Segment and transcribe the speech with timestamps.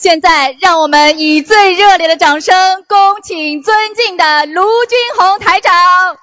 [0.00, 6.16] 现在，让我们以最热烈的掌声，恭请尊敬的卢军红台长。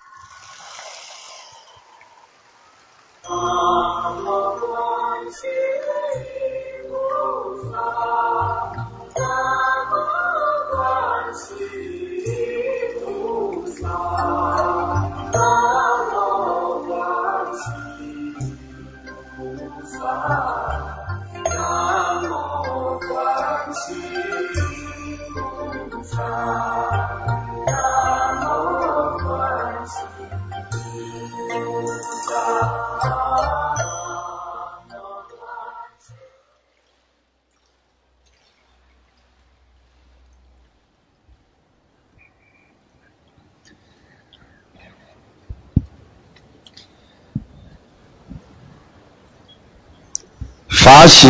[50.88, 51.28] 法喜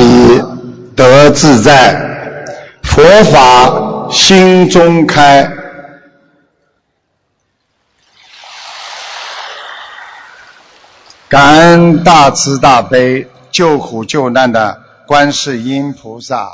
[0.96, 2.46] 得自在，
[2.84, 5.52] 佛法心中开。
[11.28, 16.48] 感恩大慈大悲救苦救难的观世音菩萨、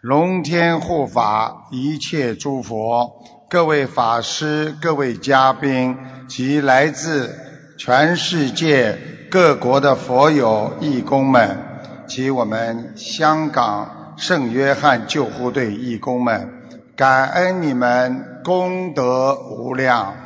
[0.00, 7.38] 龙天护法一切诸佛、各位法师、各位嘉宾及来自
[7.76, 8.98] 全世界
[9.30, 11.67] 各国的佛友义工们。
[12.08, 16.50] 及我们香港圣约翰救护队义工们，
[16.96, 20.16] 感恩你们功德无量。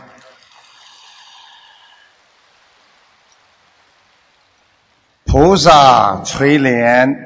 [5.27, 7.16] 菩萨垂怜，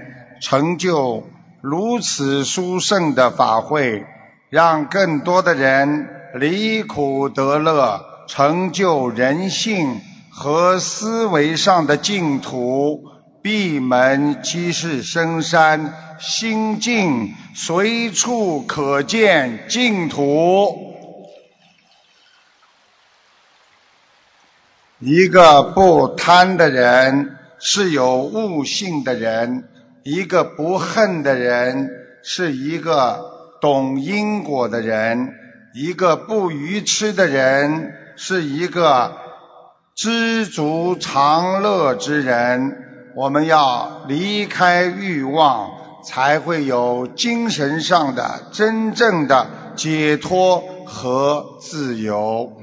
[0.41, 1.25] 成就
[1.61, 4.07] 如此殊胜的法会，
[4.49, 13.16] 让更多的人离苦得乐，成就人性和思维上的净土。
[13.47, 20.97] 闭门即是深山，心静随处可见净土。
[24.99, 29.69] 一个不贪的人是有悟性的人，
[30.03, 31.89] 一个不恨的人
[32.25, 35.33] 是一个懂因果的人，
[35.73, 39.17] 一个不愚痴的人是一个
[39.95, 42.83] 知足常乐之人。
[43.17, 45.71] 我们要离开欲望，
[46.05, 52.61] 才会有精神上的真正的解脱和自由。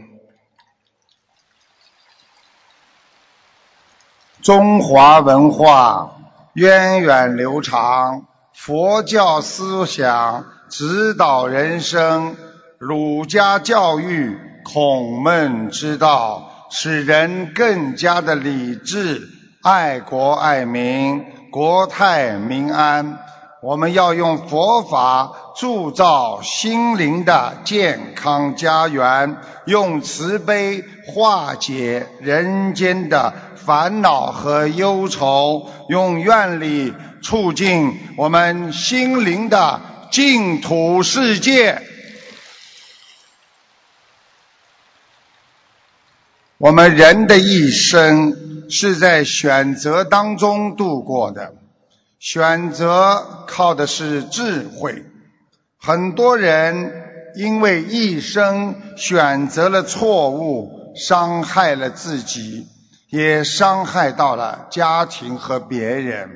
[4.43, 6.17] 中华文化
[6.53, 12.35] 源远流长，佛教思想指导人生，
[12.77, 19.32] 儒家教育孔孟之道，使人更加的理智。
[19.63, 23.19] 爱国爱民，国泰民安。
[23.61, 39.79] 我们要用佛法铸造心灵的健康家园，用慈悲化解人间的烦恼和忧愁，用愿力促进我们心灵的
[40.11, 41.81] 净土世界。
[46.63, 48.37] 我们人的一生。
[48.69, 51.53] 是在选择当中度过的，
[52.17, 55.03] 选择靠的是智慧。
[55.77, 56.93] 很多人
[57.35, 62.65] 因为一生选择了错误，伤害了自己，
[63.09, 66.29] 也伤害到了家庭和别人。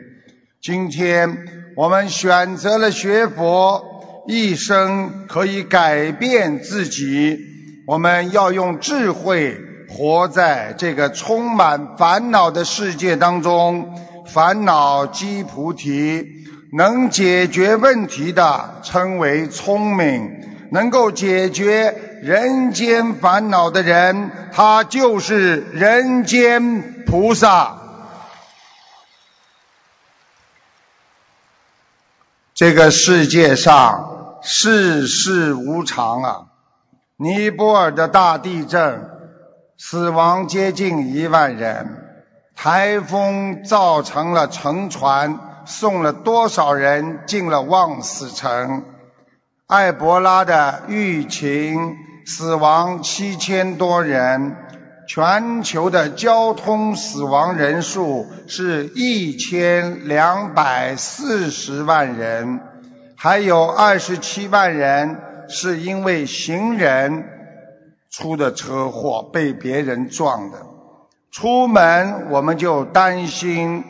[0.62, 7.40] 今天我们选择了学佛，一生可以改变自己。
[7.88, 9.62] 我们要用智慧。
[9.90, 27.78] 活在这个充满烦恼的世界当中，烦恼即菩提，能解决问题的称为聪明，能够解决人间烦恼的人，他就是人间菩萨。
[32.54, 36.42] 这个世界上世事无常啊，
[37.16, 39.17] 尼泊尔的大地震。
[39.80, 42.04] 死亡接近一万人，
[42.56, 48.84] 台风造成了沉船，送了多少人进了望死城？
[49.68, 51.96] 埃博拉的疫情
[52.26, 54.56] 死亡七千多人，
[55.08, 62.62] 全球的交通死亡人数是一千两百四十万人，
[63.16, 67.37] 还有二十七万人是因为行人。
[68.10, 70.66] 出的车祸被别人撞的，
[71.32, 73.84] 出门我们就担心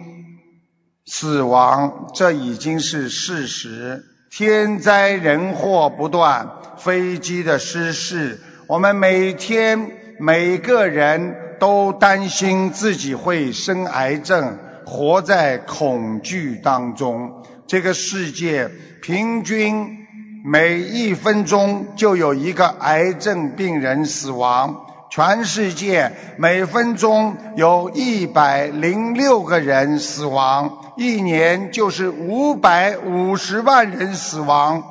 [1.06, 4.04] 死亡，这已经是事实。
[4.30, 17.44] 天灾人祸不断，飞机的失事，我们每天每个人都担心自己会生癌症，活在恐惧当中。
[17.68, 18.70] 这个世界
[19.02, 20.07] 平均
[20.50, 24.86] 每一分钟就有一个癌症病人死亡。
[25.10, 34.84] 全世界每分钟有一百零六个人死亡，一年就是五百五十万人死亡，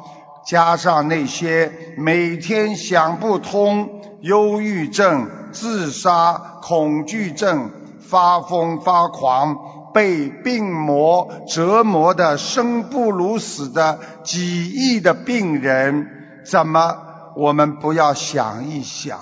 [0.47, 9.57] 加上那些每天想不通、忧郁症、自杀、恐惧症、发疯发狂、
[9.97, 16.07] 被病魔折磨的生不如死的几亿的病人，
[16.45, 16.99] 怎么
[17.35, 19.19] 我们不要想一想？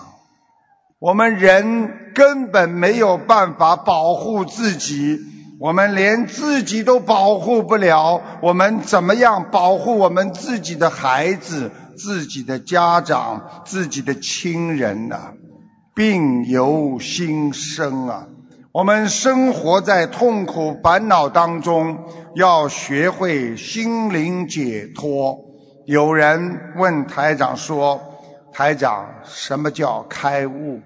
[0.99, 5.21] 我们人根本没有办法保护自己，
[5.61, 15.35] 我们连自己都保护不了，我们怎么样保护我们自己的孩子、自己的家长、自己的亲人呢？
[15.94, 18.27] 病由心生啊！
[18.75, 21.97] 我们生活在痛苦烦恼当中，
[22.35, 25.38] 要学会心灵解脱。
[25.87, 28.00] 有人问台长说
[28.53, 30.81] ：“台长，什么叫开悟？”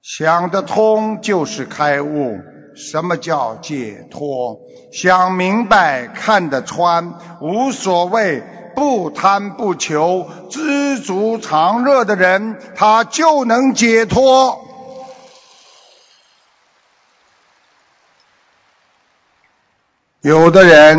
[0.00, 2.38] 想得通就是开悟，
[2.74, 4.56] 什么叫解脱？
[4.90, 7.12] 想明白、看得穿，
[7.42, 8.42] 无所谓，
[8.74, 14.69] 不贪不求，知足常乐的人，他就能解脱。
[20.22, 20.98] 有的人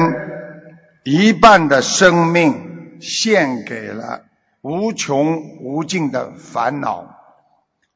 [1.03, 4.23] 一半的生命献给了
[4.62, 7.06] 无穷无尽的烦恼。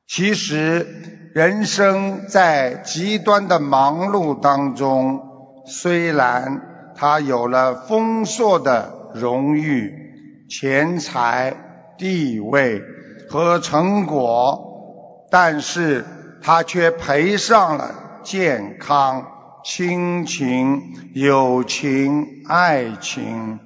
[0.05, 0.85] 其实，
[1.33, 5.23] 人生在极端的忙碌当中，
[5.65, 11.55] 虽然他有了丰硕的荣誉、钱财、
[11.97, 12.83] 地位
[13.27, 16.05] 和成果，但是
[16.43, 19.25] 他却赔上了健康、
[19.67, 23.59] 亲情、友情、爱情。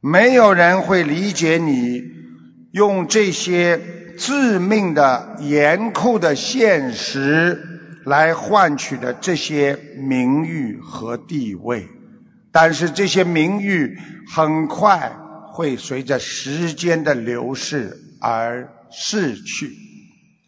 [0.00, 2.02] 没有人会理解你
[2.72, 3.80] 用这些。
[4.18, 7.62] 致命的、严酷的现实
[8.04, 11.86] 来换取的这些名誉和地位，
[12.50, 13.96] 但是这些名誉
[14.34, 15.12] 很快
[15.52, 19.70] 会随着时间的流逝而逝去。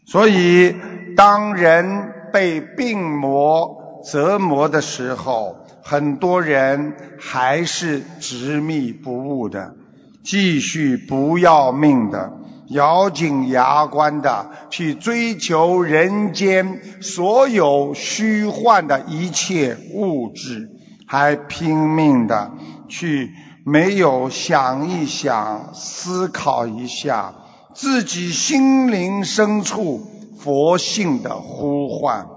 [0.04, 0.74] 所以，
[1.16, 9.74] 当人被病魔折磨的时候，很多人还是执迷不悟的，
[10.22, 12.32] 继续不要命的。
[12.68, 20.70] 咬紧牙关的去追求人间所有虚幻的一切物质，
[21.04, 22.52] 还拼命的
[22.88, 23.32] 去
[23.64, 27.34] 没有想一想、思考一下
[27.74, 30.00] 自己心灵深处
[30.38, 32.28] 佛性的呼唤。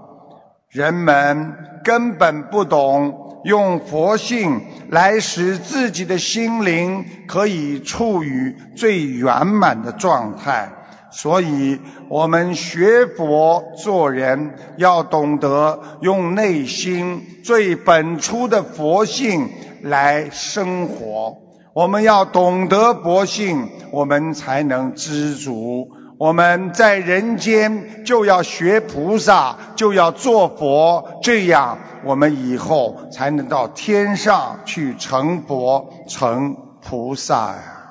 [0.74, 1.54] 人们
[1.84, 3.20] 根本不懂。
[3.44, 10.72] 用佛性来使自己的心灵可以处于最圆满的状态，
[11.12, 11.78] 所以
[12.08, 19.50] 我们学佛做人要懂得用内心最本初的佛性
[19.82, 21.36] 来生活。
[21.74, 25.90] 我们要懂得佛性，我们才能知足。
[26.24, 37.90] 我们在人间就要学菩萨，就要做佛，这样我们以后才能到天上去成佛、成菩萨呀。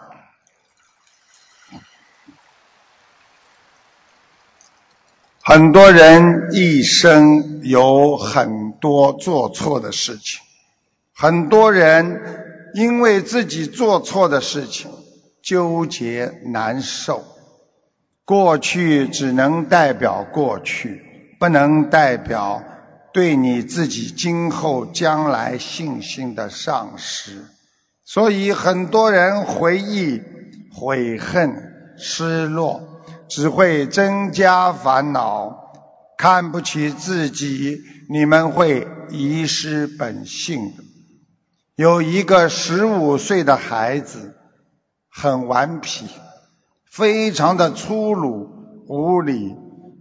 [5.43, 10.41] 很多人一生有很多做错的事情，
[11.13, 14.89] 很多人因为自己做错的事情
[15.43, 17.23] 纠结难受。
[18.25, 21.01] 过去只能代表过去，
[21.39, 22.63] 不能代表
[23.13, 27.45] 对你自己今后将来信心的丧失。
[28.05, 30.21] 所以很多人回忆、
[30.73, 35.61] 悔恨、失落，只会增加烦恼。
[36.17, 40.83] 看不起自己，你们会遗失本性的。
[41.75, 44.33] 有一个十五岁的孩子，
[45.09, 46.05] 很顽皮。
[46.93, 48.47] 非常的粗鲁
[48.87, 49.55] 无礼，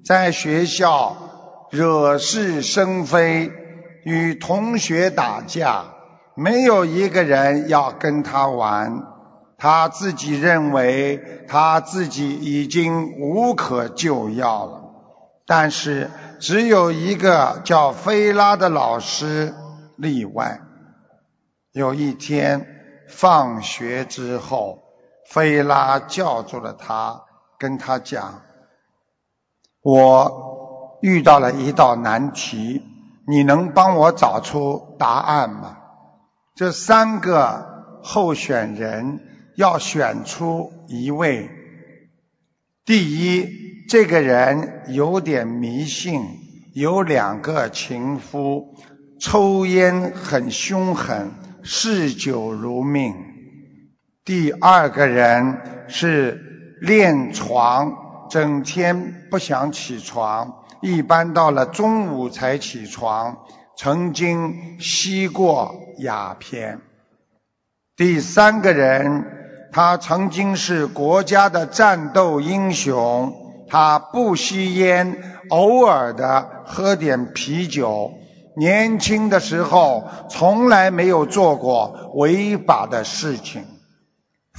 [0.04, 1.16] 在学校
[1.70, 3.50] 惹是生非，
[4.04, 5.86] 与同学打架，
[6.34, 9.04] 没有一个人要跟他玩。
[9.56, 14.82] 他自己认为他自己已经无可救药了，
[15.46, 19.54] 但是只有一个叫菲拉的老师
[19.96, 20.60] 例外。
[21.72, 22.66] 有一天，
[23.08, 24.81] 放学之后，
[25.32, 27.22] 菲拉叫住了他，
[27.58, 28.42] 跟他讲
[29.80, 32.82] ：“我遇到了一道难题，
[33.26, 35.78] 你能帮我找出答案吗？”
[36.54, 39.20] 这三个候选人
[39.56, 41.48] 要选出一位。
[42.84, 43.48] 第一，
[43.88, 46.20] 这个人有点迷信，
[46.74, 48.74] 有两个情夫，
[49.18, 53.31] 抽烟很凶狠，嗜酒如命。
[54.24, 63.38] 第二个人是练床，整天不想起床，一般到了中午才起床。
[63.76, 66.78] 曾经吸过鸦片。
[67.96, 69.24] 第三个人，
[69.72, 73.34] 他曾经是国家的战斗英雄。
[73.68, 75.16] 他不吸烟，
[75.48, 78.12] 偶尔的喝点啤酒。
[78.56, 83.64] 年轻的时候从来没有做过违法的事情。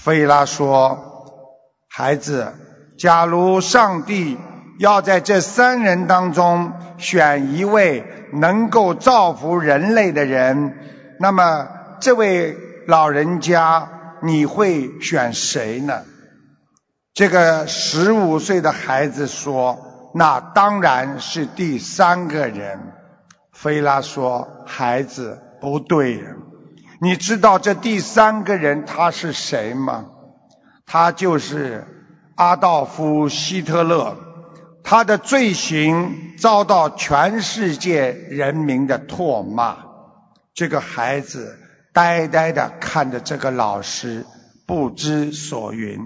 [0.03, 1.47] 菲拉说
[1.89, 2.53] ：“孩子，
[2.97, 4.37] 假如上帝
[4.79, 8.05] 要在这三人当中选一位。”
[8.35, 10.75] 能够造福人类的人，
[11.19, 11.67] 那么
[11.99, 12.57] 这位
[12.87, 16.01] 老人家你会选谁呢？
[17.13, 19.77] 这个十五岁的孩子说
[20.17, 22.79] ：“那当然是第三个人。”
[23.53, 26.23] 菲拉说：“孩子不对，
[27.03, 30.05] 你知道这第三个人他是谁吗？
[30.85, 31.85] 他就是
[32.35, 34.15] 阿道夫·希特勒。”
[34.85, 39.77] 他的罪行遭到全世界人民的唾骂。
[40.53, 41.57] 这个孩子
[41.91, 44.25] 呆呆地看着这个老师，
[44.65, 45.99] 不知所云。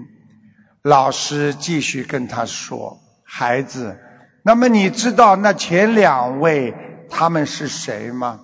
[0.82, 3.98] 老师继续跟他说：“孩子，
[4.42, 6.74] 那么你知道那前两位
[7.08, 8.40] 他们是谁吗？”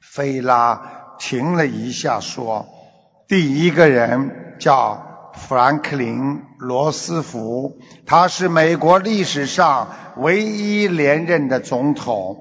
[0.00, 2.66] 菲拉停了一下说
[3.28, 12.36] ：“第一个人叫。”富兰克林·罗斯福，他是美国历史上唯一连任的总统。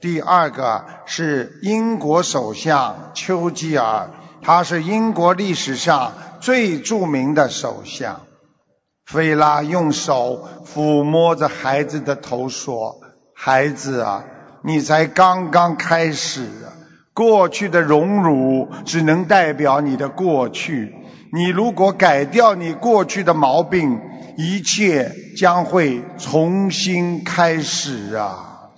[0.00, 4.08] 第二个是英国首相丘吉尔，
[4.40, 8.22] 他是英国历史上最著名的首相。
[9.04, 12.98] 菲拉用手抚摸着孩子的头说
[13.36, 14.24] ：“孩子啊，
[14.62, 16.48] 你才刚刚开始，
[17.18, 20.94] 过去的荣辱只能代表你的过去。”
[21.30, 24.00] 你如果改掉你过去的毛病，
[24.38, 28.70] 一切将会重新开始啊！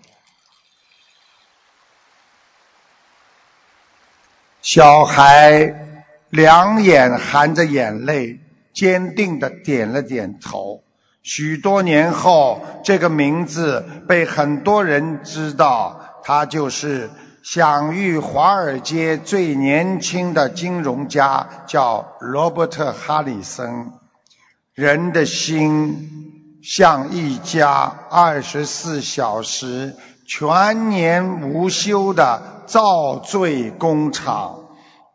[4.62, 5.74] 小孩
[6.30, 8.40] 两眼含着眼泪，
[8.72, 10.82] 坚定的点了点头。
[11.22, 17.10] 许多年后，这个名字被很多人知道，他就是。
[17.42, 23.92] 享誉华尔街最年轻的金融家叫罗伯特·哈里森。
[24.74, 34.60] 人的心像一家二十四小时、全年无休的造罪工厂，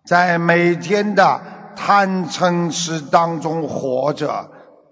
[0.05, 1.41] 在每天的
[1.75, 4.49] 贪嗔痴当中活着，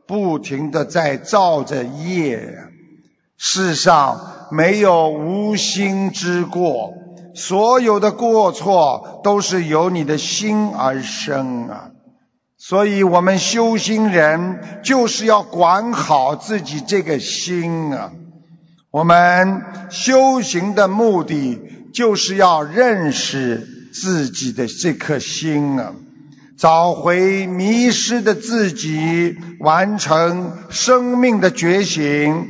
[0.08, 2.58] 不停的在造着业。
[3.38, 6.94] 世上没有无心之过。
[7.36, 11.90] 所有的过错都是由你的心而生啊！
[12.58, 18.12] 所以我们修心人就是要管好自己这个心啊！
[18.92, 21.60] 我们修行的目的
[21.94, 25.94] 就是要认识自己的这颗心啊，
[26.58, 32.48] 找回迷失的自己，完成生命的觉醒。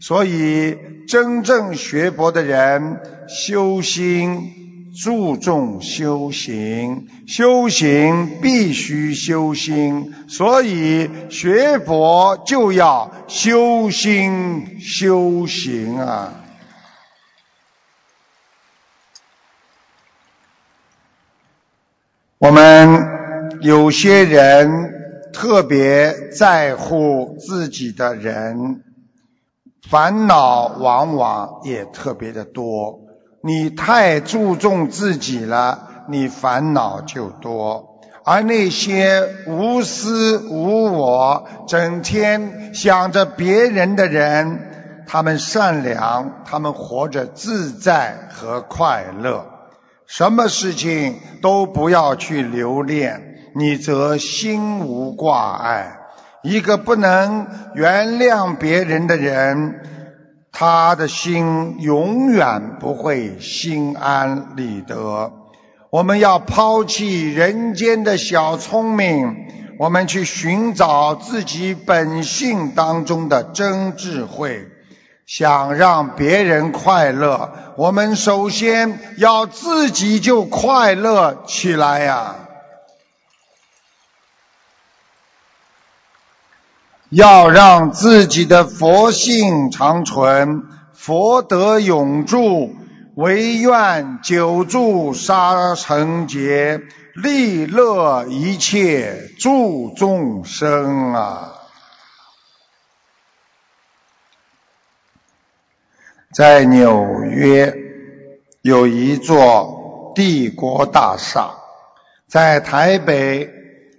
[0.00, 3.00] 所以，真正学佛的人。
[3.26, 16.44] 修心注重修行，修行必须修心，所以学佛就要修心修行啊！
[22.36, 28.84] 我们有些人特别在乎自己的人，
[29.90, 33.00] 烦恼往往也特别的多。
[33.42, 49.44] 你太注重自己了，你烦恼就多；而那些无私无我、整天想着别人的人，他们善良，他们活着自在和快乐，
[50.06, 53.20] 什么事情都不要去留恋，
[53.54, 55.98] 你则心无挂碍。
[56.44, 59.80] 一个不能原谅别人的人。
[60.52, 65.32] 他的心永远不会心安理得。
[65.90, 69.34] 我们要抛弃人间的小聪明，
[69.80, 74.68] 我们去寻找自己本性当中的真智慧。
[75.26, 82.43] 想让别人快乐，我们首先要自己就快乐起来呀！
[87.14, 92.74] 要让自己的佛性长存，佛德永驻，
[93.14, 96.80] 唯愿久住沙城劫，
[97.14, 101.52] 利乐一切诸众生啊！
[106.32, 107.72] 在纽约
[108.60, 111.54] 有一座帝国大厦，
[112.26, 113.48] 在台北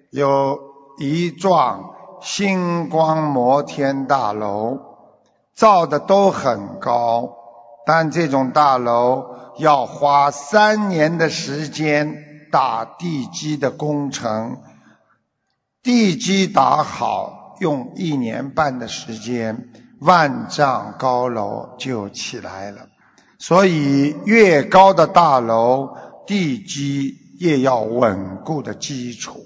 [0.10, 0.60] 有
[0.98, 1.95] 一幢
[2.26, 4.80] 星光摩天大楼，
[5.54, 7.36] 造的都很高，
[7.86, 9.28] 但这种大楼
[9.60, 12.16] 要花三年的时间
[12.52, 14.58] 打地基的工程，
[15.84, 19.70] 地基打好用一年半的时间。
[20.00, 22.88] 万丈高楼就起来了，
[23.38, 29.46] 所以越高的大楼，地基越要稳固的基础。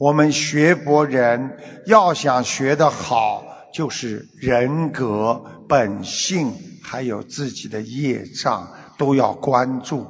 [0.00, 10.06] 我们学佛人要想学得好，就是人格、本性，还有自己的业障都要关注。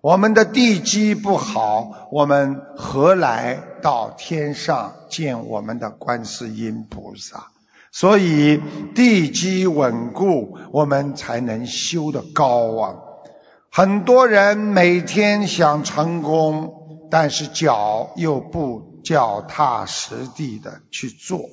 [0.00, 7.48] 我们的地基不好，我们何来到天上见我们的观世音菩萨？
[7.92, 8.58] 所以
[8.94, 12.94] 地基稳固，我们才能修得高啊！
[13.70, 16.72] 很多人每天想成功，
[17.10, 21.48] 但是脚又不脚踏实地的去做。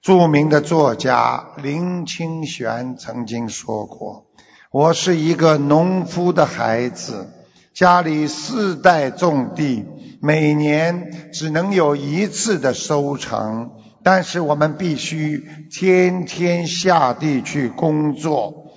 [0.00, 4.26] 著名的作家林清玄曾经说过
[4.70, 7.28] ：“我是一个农夫的孩子，
[7.74, 9.84] 家里四代种地，
[10.20, 13.72] 每年只能有一次的收成。”
[14.04, 18.72] 但是我们必须天天下地去工作，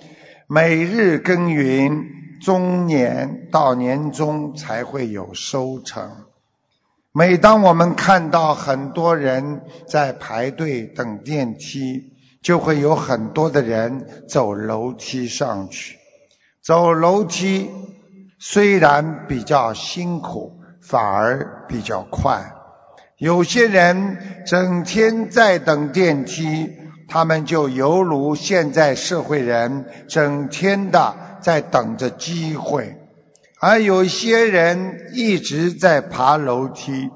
[0.48, 2.04] 每日耕耘，
[2.42, 6.25] 中年到年终才会有收成。
[7.18, 15.96] 每当我们看到很多人在排队等电梯，就会有很多的人走楼梯上去。
[16.62, 17.70] 走楼梯
[18.38, 22.52] 虽然比较辛苦，反而比较快。
[23.16, 26.70] 有些人整天在等电梯，
[27.08, 32.98] 他们就犹如现在社会人整天的在等着机会；
[33.58, 37.10] 而有些人一直在爬楼梯，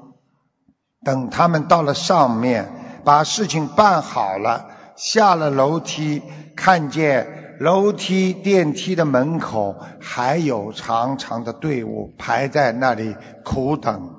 [1.05, 2.69] 等他们到了上面，
[3.03, 6.23] 把事情办好了，下了楼梯，
[6.55, 14.15] 看见楼梯电梯的门口还有长长的队伍排在那里苦等。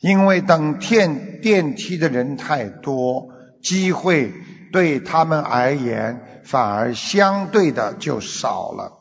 [0.00, 3.28] 因为等电电梯的人太多，
[3.62, 4.32] 机会
[4.72, 8.92] 对他们而言反而相对的就少了。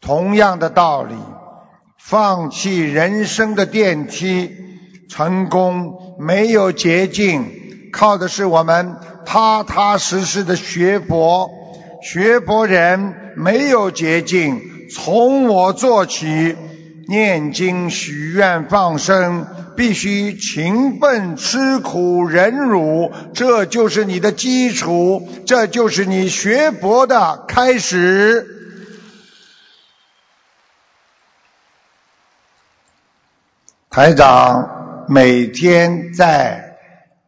[0.00, 1.14] 同样的道理，
[2.06, 4.50] 放弃人生的电梯，
[5.08, 7.46] 成功没有捷径，
[7.94, 11.48] 靠的是我们踏踏实实的学佛。
[12.02, 14.60] 学佛人没有捷径，
[14.94, 16.54] 从我做起。
[17.06, 28.53] 念经、许愿、放生，必须勤奋、吃苦、忍辱，这就是你的基础，这就是你学佛的开始。
[33.94, 36.76] 台长每天在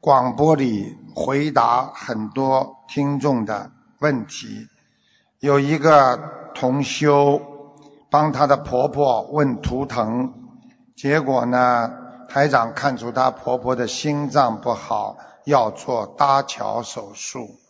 [0.01, 4.67] 广播里回答很多听众的问题，
[5.39, 6.19] 有一个
[6.57, 7.41] 同修。
[8.11, 10.35] 帮她的婆婆问图腾，
[10.97, 11.89] 结果呢，
[12.29, 17.61] 台长看出她婆婆的心脏不好，要做搭桥手术，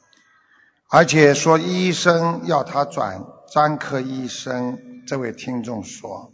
[0.89, 4.79] 而且说医生要她转专科医生。
[5.07, 6.33] 这位听众说，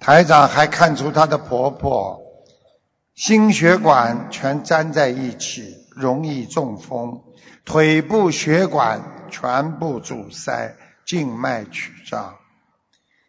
[0.00, 2.22] 台长还看出她的婆婆
[3.14, 7.22] 心血管全粘在一起，容易中风，
[7.64, 12.36] 腿部血管全部阻塞，静脉曲张。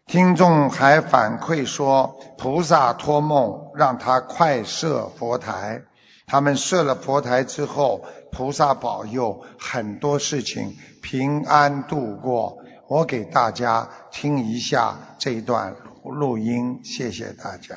[0.06, 5.82] 听众还反馈说，菩萨托梦让他快设佛台。
[6.28, 12.60] 他们设了佛台之后，菩萨保佑很多事情平安度过。
[12.88, 17.76] 我给大家听一下这一段录音，谢谢大家。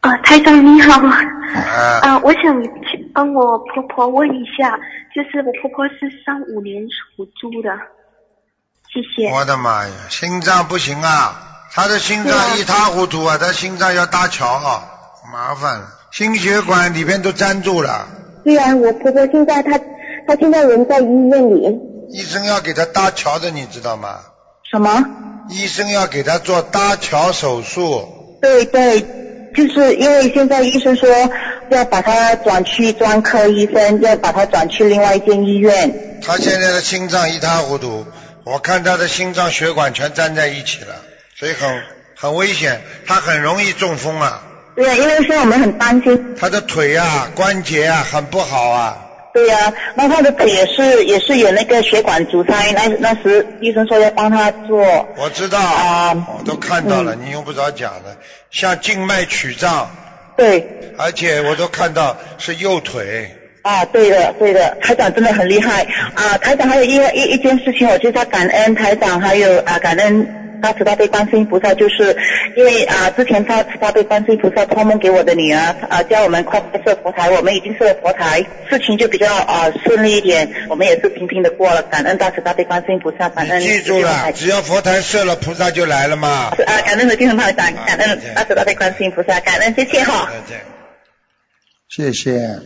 [0.00, 0.98] 啊，台长你好，
[2.02, 2.42] 啊，我想
[3.12, 4.78] 帮我婆婆问一下。
[5.14, 7.76] 就是我婆婆是三五年属猪的，
[8.88, 9.28] 谢谢。
[9.30, 11.66] 我的妈呀，心脏不行啊！
[11.72, 13.36] 他的心脏一塌糊涂啊！
[13.36, 14.88] 他心脏要搭桥啊，
[15.32, 18.06] 麻烦了，心血管里边都粘住了。
[18.44, 19.76] 对啊，我婆婆现在她
[20.26, 21.89] 她现在人在医院里。
[22.12, 24.20] 医生要给他搭桥的，你知道吗？
[24.70, 25.04] 什么？
[25.48, 28.38] 医生要给他做搭桥手术。
[28.40, 29.00] 对对，
[29.54, 31.08] 就是因为现在医生说
[31.70, 36.20] 要把他转去专科医生，要把他转去另外一间医院。
[36.22, 38.06] 他现在的心脏一塌糊涂，
[38.44, 40.96] 我看他的心脏血管全粘在一起了。
[41.38, 41.82] 所以很
[42.16, 44.42] 很危险，他很容易中风啊。
[44.76, 46.34] 对，因为现在我们很担心。
[46.38, 49.06] 他的腿啊，关节啊，很不好啊。
[49.32, 55.08] 对呀，那他的腿也是也是有那个血管阻塞，那那时医生说要帮他做。
[55.16, 58.16] 我知道啊，我都看到了，你用不着讲了，
[58.50, 59.90] 像静脉曲张。
[60.36, 60.66] 对。
[60.98, 63.36] 而且我都看到是右腿。
[63.62, 66.38] 啊，对的，对的，台长真的很厉害啊！
[66.38, 70.39] 台长还有一一一件事情，我就在感恩台长，还有啊感恩。
[70.60, 72.16] 大慈大悲观世音菩萨，就是
[72.56, 81.82] 因为啊，之前大慈大悲观世音菩萨托梦给我的女儿啊，叫我们快设佛台，我们已经设了佛台，事情就比较啊顺利一点，我们也是平平的过了。
[81.82, 83.60] 感恩大慈大悲观世音菩萨，感恩。
[83.60, 86.28] 记住了，只要佛台设了，菩萨就来了嘛。
[86.28, 90.30] 啊，感恩的金台长，感恩大慈大悲观世音菩萨，感恩谢谢哈。
[90.30, 90.60] 再见。
[91.88, 92.60] 谢谢。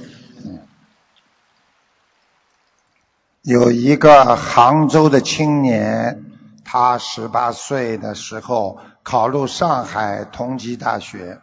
[3.43, 6.23] 有一个杭州的青年。
[6.65, 11.41] 他十八岁的时候考入上海同济大学，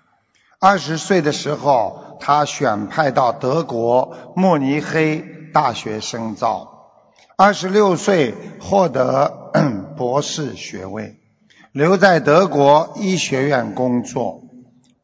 [0.59, 6.89] 二十岁的时候他选派到德国慕尼黑大学深造，
[7.37, 9.51] 二十六岁获得
[9.95, 11.19] 博士学位，
[11.71, 14.41] 留在德国医学院工作。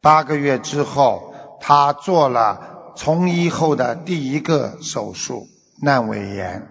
[0.00, 5.46] 八个月之后，他做了从医后的第一个手术——
[5.82, 6.68] 阑尾炎，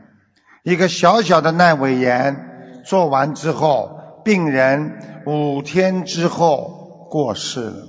[0.64, 2.57] 一个小小的阑尾炎。
[2.88, 7.88] 做完之后，病人五天之后过世了，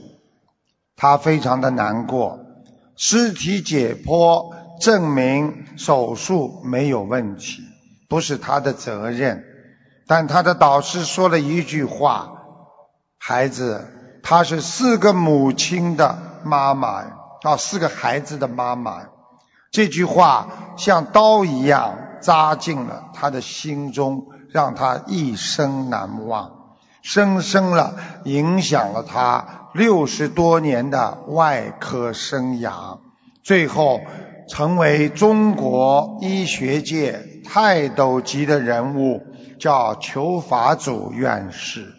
[0.97, 2.41] 他非常的难过。
[2.97, 7.63] 尸体解剖证明手术没有问题，
[8.09, 9.45] 不是他的责任。
[10.09, 12.33] 但他的导师说了一句话
[13.21, 13.87] ：“孩子，
[14.25, 17.05] 她是四个母亲的妈妈，
[17.43, 19.03] 啊，四个孩子的妈妈。”
[19.71, 24.27] 这句话像刀一样扎进了他的心中。
[24.51, 26.53] 让他一生难忘，
[27.03, 32.99] 深深了影响了他六十多年的外科生涯，
[33.43, 34.01] 最后
[34.49, 39.23] 成为中国医学界泰斗级的人物，
[39.59, 41.95] 叫裘法祖院士。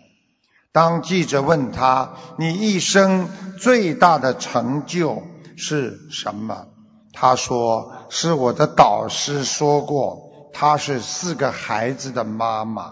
[0.72, 3.28] 当记者问他：“你一生
[3.60, 5.24] 最大的成就
[5.58, 6.68] 是什么？”
[7.12, 10.29] 他说：“是我的导师说过。”
[10.60, 12.92] 她是四个孩子的妈妈，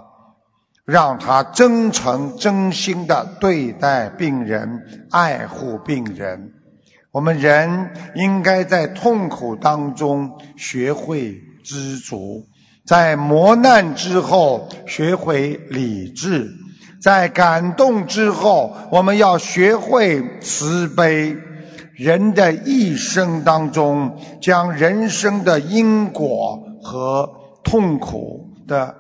[0.86, 6.54] 让她真诚真心的对待病人，爱护病人。
[7.12, 12.46] 我们人应该在痛苦当中学会知足，
[12.86, 16.50] 在磨难之后学会理智，
[17.02, 21.36] 在感动之后，我们要学会慈悲。
[21.96, 27.37] 人的一生当中，将人生的因果和
[27.70, 28.96] 痛苦的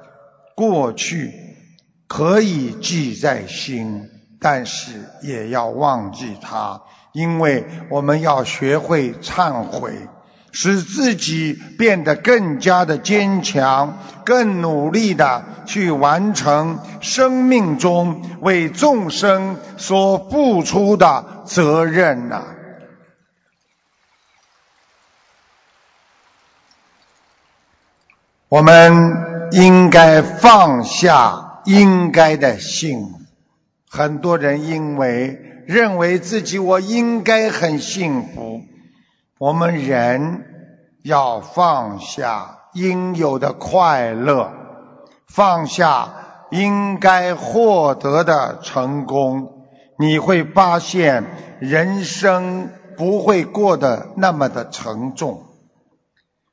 [0.53, 1.31] 过去
[2.05, 4.09] 可以记在心，
[4.41, 4.91] 但是
[5.23, 6.81] 也要忘记它，
[7.13, 9.93] 因为我们要学会忏悔，
[10.51, 22.56] 使自己变得更加的坚强，更努力的去完成生命中为众生所付出的责任呐。
[28.49, 33.19] 我们应该放下应该的幸福。
[33.89, 38.61] 很多人因为认为自己我应该很幸福，
[39.37, 40.45] 我们人
[41.03, 44.53] 要放下应有的快乐，
[45.27, 46.13] 放下
[46.49, 49.65] 应该获得的成功，
[49.99, 51.25] 你会发现
[51.59, 55.43] 人生不会过得那么的沉重。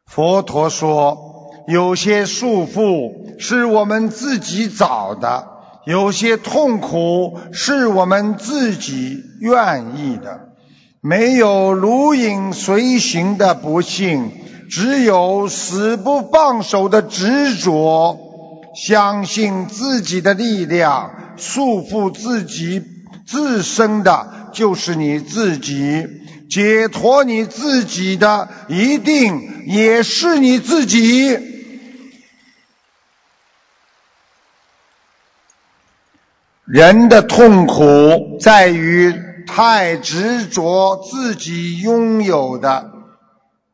[0.06, 1.33] 佛陀说。
[1.66, 5.48] 有些束缚是我们自己找的，
[5.86, 10.48] 有些痛苦是我们自己愿意的。
[11.00, 14.30] 没有如影随形的不幸，
[14.70, 18.18] 只有死不放手的执着。
[18.74, 22.82] 相信自己的力量，束缚自己
[23.26, 26.06] 自身的就是你自己，
[26.50, 31.53] 解脱你自己的一定也是你自己。
[36.66, 39.14] 人的痛苦在于
[39.46, 42.90] 太执着自己拥有的，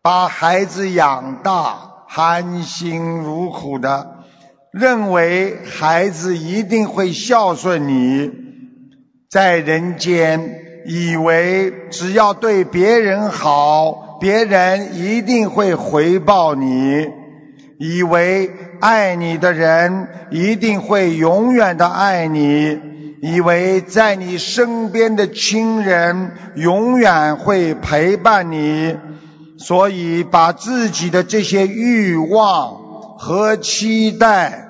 [0.03, 4.25] 把孩子养大，含辛茹苦的，
[4.73, 8.33] 认为孩子一定会孝顺你，
[9.31, 17.07] 在人间以为只要对别人好，别人一定会回报你，
[17.79, 22.81] 以为爱你的人一定会永远的爱你，
[23.21, 28.97] 以为在你身边的亲人永远会陪伴你，
[29.59, 32.77] 所以把自己的这些欲望
[33.19, 34.69] 和期待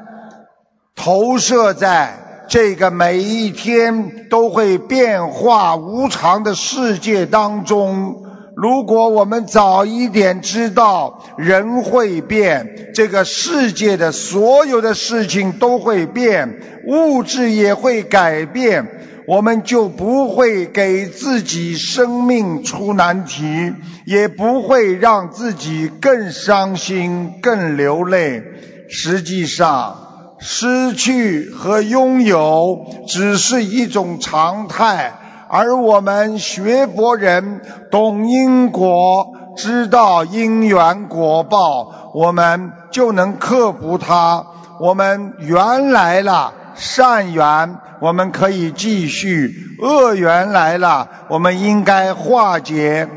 [0.97, 8.25] 投射在这个每一天都会变化无常的世界当中。
[8.61, 18.87] 如果我们早一点知道人会变，这个世界的所有的事情都会变，物质也会改变，
[19.27, 23.73] 我们就不会给自己生命出难题，
[24.05, 28.43] 也不会让自己更伤心、更流泪。
[28.91, 35.15] 实际上，失去和拥有只是一种常态。
[35.51, 37.61] 而我们学佛人
[37.91, 44.47] 懂因果，知道因缘果报，我们就能克服它。
[44.81, 49.51] 我们缘来了善缘，我们可以继续；
[49.83, 53.09] 恶缘来了，我们应该化解。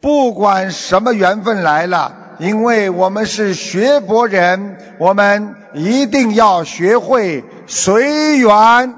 [0.00, 8.94] 不管什么缘分来了，因为我们是学佛人，我们一定要学会随缘。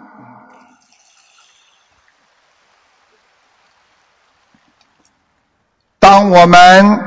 [6.02, 6.98] 当我们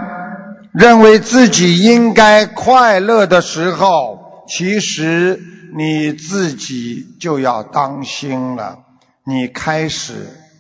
[0.71, 5.37] 认为自己应该快乐的时候，其实
[5.75, 8.79] 你自己就要当心了，
[9.25, 10.13] 你开始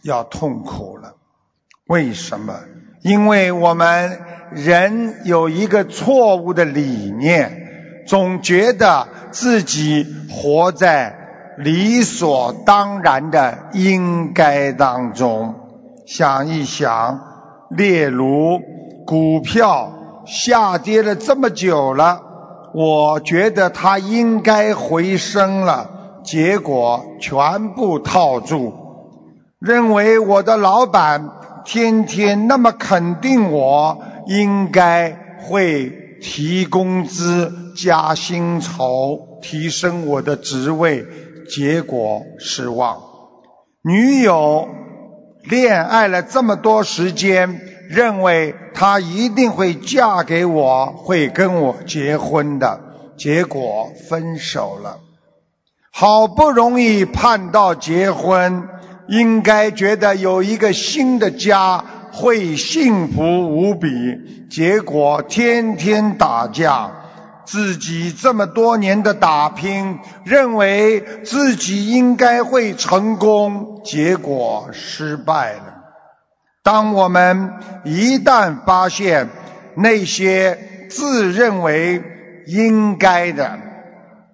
[0.03, 1.13] 要痛苦了。
[1.87, 2.55] 为什么？
[3.03, 4.19] 因为我们
[4.51, 15.55] 人有一个错误的理念，总觉得自己活在理所当然的应该当中。
[16.05, 17.34] 想一想。
[17.77, 18.59] 例如，
[19.05, 22.21] 股票下跌了这么久了，
[22.73, 28.73] 我觉得它应该回升了，结果全部套住。
[29.59, 31.29] 认为我的老板
[31.65, 41.05] 天天那么肯定我，应该会提工资、加薪酬、提升我的职位，
[41.49, 42.97] 结果失望。
[43.83, 44.67] 女友。
[45.47, 52.79] 恋爱了这么多时间，认为她一定会嫁给我，会跟我结婚的，
[53.17, 54.99] 结果分手了。
[55.91, 58.67] 好不容易盼到结婚，
[59.07, 63.89] 应该觉得有一个新的家会幸福无比，
[64.49, 67.04] 结果天天打架。
[67.45, 75.75] 自己这么多年的打拼，认为自己应该会成功，结果失败了。
[76.63, 77.53] 当我们
[77.83, 79.29] 一旦发现
[79.75, 82.01] 那些自认为
[82.47, 83.59] 应该的，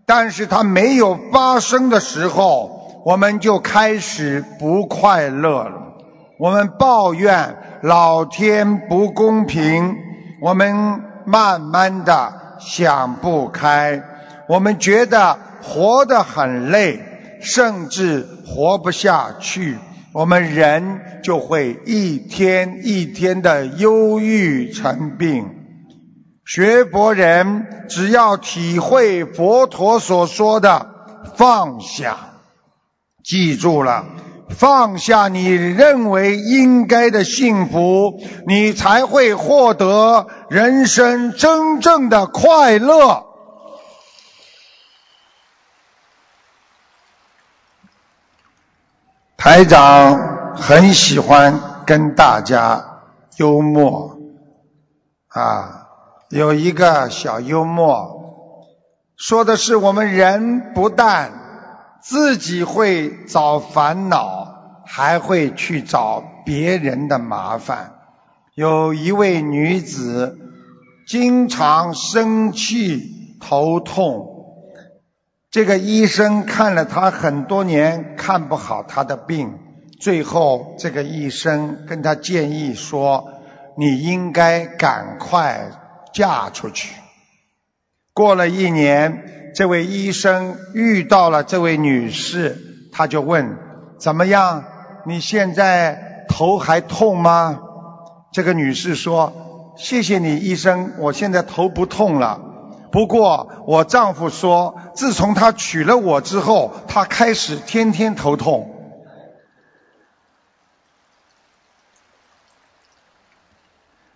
[0.05, 5.81] 但是它没有发生的时候，我们就开始不快乐了。
[6.39, 9.95] 我们抱怨老天不公平，
[10.41, 12.40] 我们慢慢的。
[12.61, 14.03] 想不开，
[14.47, 16.99] 我们觉得活得很累，
[17.41, 19.77] 甚至活不下去，
[20.13, 25.49] 我们人就会一天一天的忧郁成病。
[26.45, 30.87] 学佛人只要体会佛陀所说的
[31.35, 32.17] 放下，
[33.23, 34.05] 记住了。
[34.57, 43.25] 放下你认为应该的幸福，你才会获得人生真正的快乐。
[49.37, 53.01] 台长很喜欢跟大家
[53.37, 54.17] 幽默，
[55.29, 55.87] 啊，
[56.29, 58.67] 有一个小幽默，
[59.17, 61.31] 说的是我们人不但
[62.03, 64.40] 自己会找烦恼，
[64.93, 67.93] 还会去找别人的麻烦。
[68.55, 70.37] 有一位女子
[71.07, 74.27] 经常生气、头痛，
[75.49, 79.57] 这个医生看了她很多年，看不好她的病。
[79.97, 83.31] 最后，这个医生跟她建议说
[83.79, 85.71] ：“你应该赶快
[86.13, 86.93] 嫁出去。”
[88.13, 89.37] 过了一年。
[89.53, 92.57] 这位医生遇到了这位女士，
[92.93, 93.57] 他就问：
[93.99, 94.63] 怎么样？
[95.05, 97.61] 你现在头还痛吗？
[98.31, 102.39] 这个女士说：谢谢你，医生，我现在头不痛了。
[102.91, 108.77] 不过我丈夫说，自从他娶了我之后，他开始天天头痛。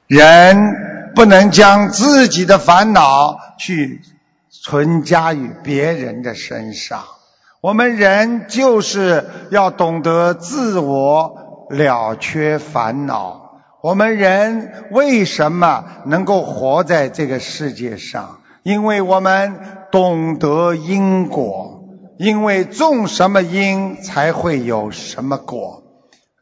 [0.08, 4.02] 人不能将自己的烦恼去
[4.50, 7.04] 存加于别人的身上。
[7.66, 13.58] 我们人就是要懂得自我了却烦恼。
[13.82, 18.38] 我们人为什么能够活在这个世界上？
[18.62, 19.56] 因为我们
[19.92, 21.82] 懂得因果。
[22.20, 25.82] 因为种什么因，才会有什么果。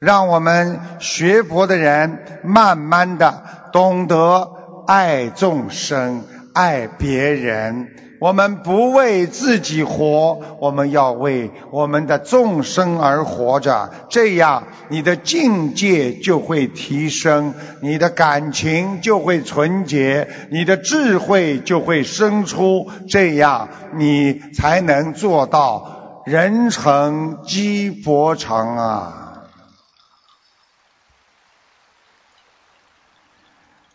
[0.01, 4.49] 让我们学佛的人慢慢的懂得
[4.87, 7.87] 爱众生、爱别人。
[8.23, 13.91] 我们不为自己活，我们要为我们的众生而活着。
[14.07, 22.89] 这样，你的境界就会提升，你的感情就会纯洁，你的智慧就会生出。
[23.09, 29.43] 这样，你才能做到人成机佛成啊！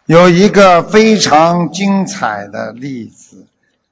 [0.05, 3.48] 有一个非常精彩的例子。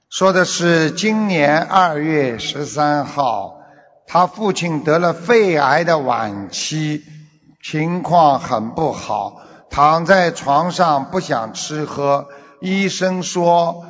[0.09, 3.57] 说的是今年二月十三号，
[4.07, 7.03] 他父亲得了肺癌的晚期，
[7.61, 12.29] 情况很不好，躺在床上不想吃喝。
[12.61, 13.85] 医生说，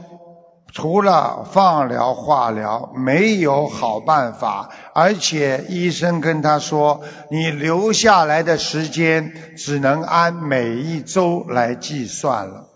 [0.73, 4.71] 除了放疗、化疗，没有好办法。
[4.95, 12.69] 而且医生跟他说，你留下来的时间只能按每一周来计算了。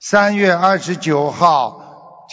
[0.00, 1.78] 三月二十九号。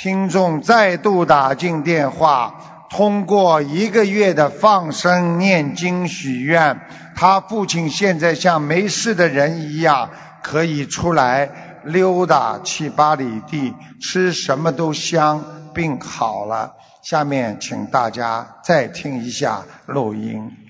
[0.02, 6.80] 听众再度打进电话，通过一个月的放生、念经、许愿，
[7.18, 10.10] 他父亲现在像没事的人一样，
[10.42, 16.76] 可以出来溜达七八里地，吃什么都香，病好了。
[17.02, 20.69] 下面请大家再听一下录音。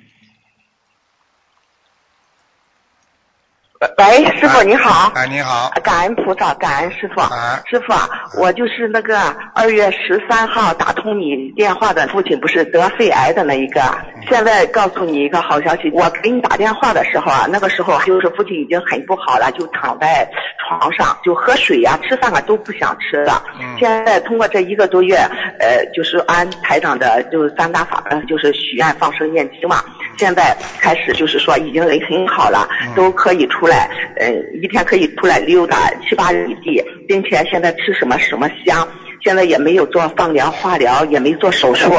[3.79, 5.09] 喂， 师傅你好。
[5.15, 5.71] 哎，你好。
[5.81, 7.21] 感恩菩萨，感恩师傅。
[7.21, 7.61] 啊。
[7.65, 7.93] 师傅，
[8.37, 9.17] 我就是那个
[9.55, 13.81] 二月十三号打通你电话的父亲，不是得肺癌的那一个。
[14.29, 20.29] 现在告诉你一个好消息，我给你打电话的时候啊，那个时候就是父亲已经很不好了，就躺在
[20.67, 23.41] 床上，就喝水呀、吃饭啊都不想吃了。
[23.61, 23.77] 嗯。
[23.79, 25.15] 现在通过这一个多月，
[25.59, 29.81] 呃，就是按台长的，就是三大法门，就是许愿、放生、念经嘛。
[30.17, 38.85] 现在开始就是说已经人很好了，都可以出来，嗯，一天可以出来溜达七八里地，并且现在吃什么什么香，
[39.23, 41.93] 现在也没有做放疗、化疗，也没做手术，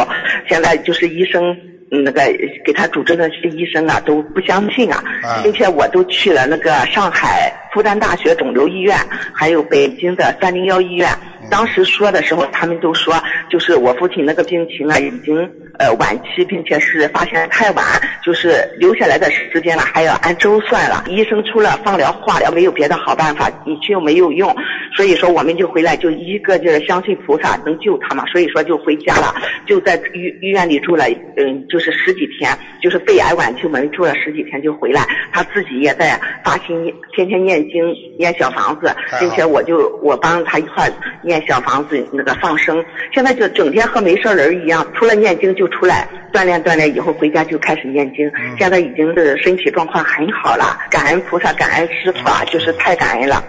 [0.49, 1.57] 现在就是医生
[1.91, 2.23] 那个
[2.65, 5.03] 给他主治的些医生啊都不相信啊，
[5.43, 8.97] 并且我都去了那个上海复旦大学肿瘤医院，
[9.33, 11.09] 还有北京的三零幺医院。
[11.51, 13.15] 当时说的时候，他们都说，
[13.51, 15.37] 就是我父亲那个病情啊，已经
[15.79, 17.85] 呃晚期，并且是发现太晚，
[18.25, 21.05] 就是留下来的时间了，还要按周算了。
[21.09, 24.55] 医生除了放疗、化疗，没有别的好办法，你去又没有用，
[24.95, 29.35] 所以说我们就回来，就一个劲儿相信菩萨能救他嘛，所以说就回家了，
[29.67, 31.05] 就在医医院里住了，
[31.37, 35.05] 嗯，就是十几天，就是肺癌晚期，我们住了十几天就回来。
[35.33, 40.89] 他自己也在发心，天天念经、念小房子，并且我就我帮他一块
[41.25, 41.40] 念。
[41.47, 48.31] 小房子那个放生，现在就整天和没事人一样，除了念经就出来锻炼锻炼，以后回家就开始念经。
[48.59, 53.45] 现在已经是身体状况很好了，感恩菩萨，感恩师傅啊，就是太感恩了。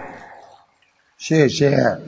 [1.17, 1.99] 谢谢。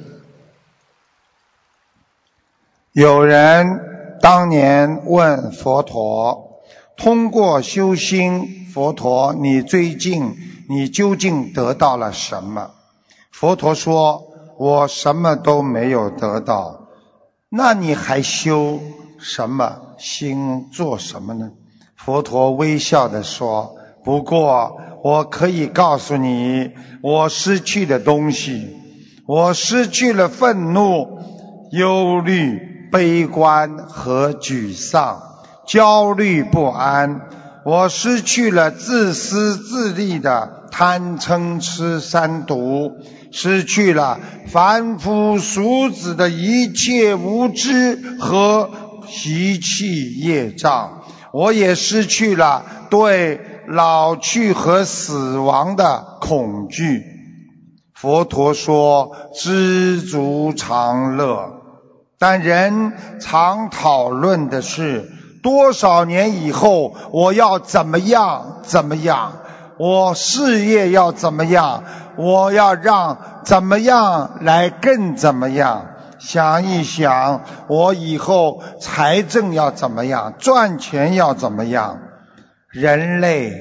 [2.92, 6.62] 有人当年问佛陀，
[6.98, 10.36] 通过修心，佛陀，你最近
[10.70, 12.72] 你究竟得到了什么？
[13.32, 14.33] 佛陀说。
[14.64, 16.88] 我什么都没有得到，
[17.50, 18.80] 那你还修
[19.20, 21.52] 什么心做什么呢？
[21.98, 28.78] 佛陀微笑地说：“不过我可以告诉你，我失去的东西，
[29.28, 31.20] 我失去了愤怒、
[31.72, 35.22] 忧虑、悲观和沮丧、
[35.68, 37.28] 焦虑不安，
[37.66, 42.94] 我失去了自私自利的贪嗔痴三毒。”
[43.34, 48.70] 失去了凡夫俗子的一切无知和
[49.08, 51.04] 习气业障，
[51.34, 57.02] 我也失去了对老去和死亡的恐惧。
[57.96, 61.62] 佛陀说：“知足常乐。”
[62.20, 65.10] 但人常讨论的是
[65.42, 69.40] 多少年以后我要怎么样怎么样，
[69.84, 71.84] 我事业要怎么样，
[72.16, 75.88] 我要让怎么样来更怎么样。
[76.20, 82.00] 想一想，我以后财政要怎么样，赚钱要怎么样？
[82.70, 83.52] 人类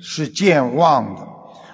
[0.00, 1.22] 是健忘的，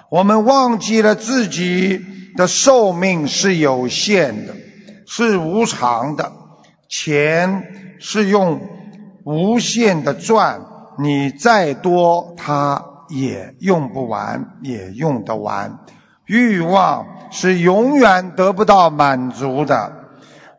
[0.09, 2.03] 我们忘记了自己
[2.35, 4.55] 的寿命是有限的，
[5.05, 6.31] 是无常的。
[6.89, 8.61] 钱是用
[9.25, 10.61] 无限的赚，
[10.97, 15.79] 你再多它也用不完，也用得完。
[16.25, 19.93] 欲望是永远得不到满足的。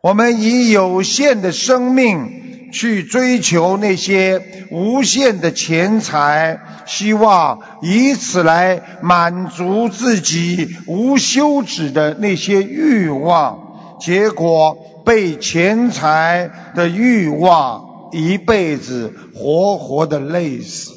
[0.01, 20.92] 我们以有限的生命去追求那些无限的钱财，希望以此来满足自己无休止的那些欲望，结果被钱财的欲望一辈子活活的累死。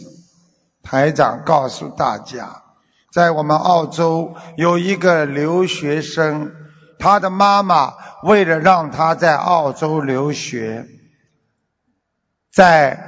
[0.86, 2.62] 台长告诉大家，
[3.12, 6.52] 在我们澳洲有一个留学生。
[6.98, 10.86] 他的妈妈为了让他在澳洲留学，
[12.50, 12.98] 在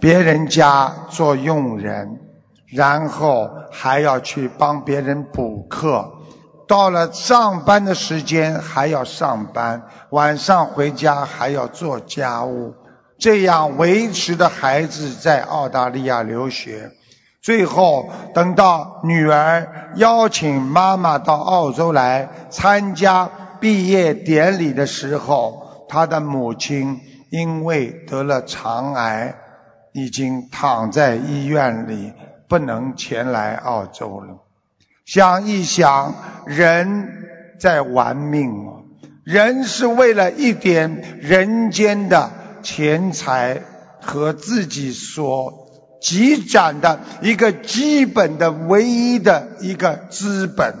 [0.00, 2.20] 别人家做佣人，
[2.68, 6.12] 然后还要去帮别人补课，
[6.68, 12.76] 到了上班的时间还要上班，晚上回家还要做家务，
[13.20, 16.90] 这样维持的孩子在澳大利亚留学。
[17.42, 27.00] 最后，等到女儿邀请妈妈到澳洲来参加毕业典礼的时候，她的母亲
[27.30, 29.34] 因为得了肠癌，
[29.92, 32.12] 已经躺在医院里，
[32.48, 34.38] 不能前来澳洲了。
[35.04, 36.14] 想一想，
[36.46, 37.08] 人
[37.58, 38.80] 在玩命啊！
[39.24, 42.30] 人是为了一点人间的
[42.62, 43.62] 钱财
[44.00, 45.68] 和自己所。
[46.02, 50.76] 积攒的一个基本的、唯一的一个资本，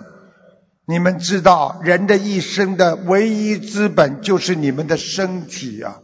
[0.86, 5.98] 你们知道，人的一生的唯一资本就是你们的身体啊！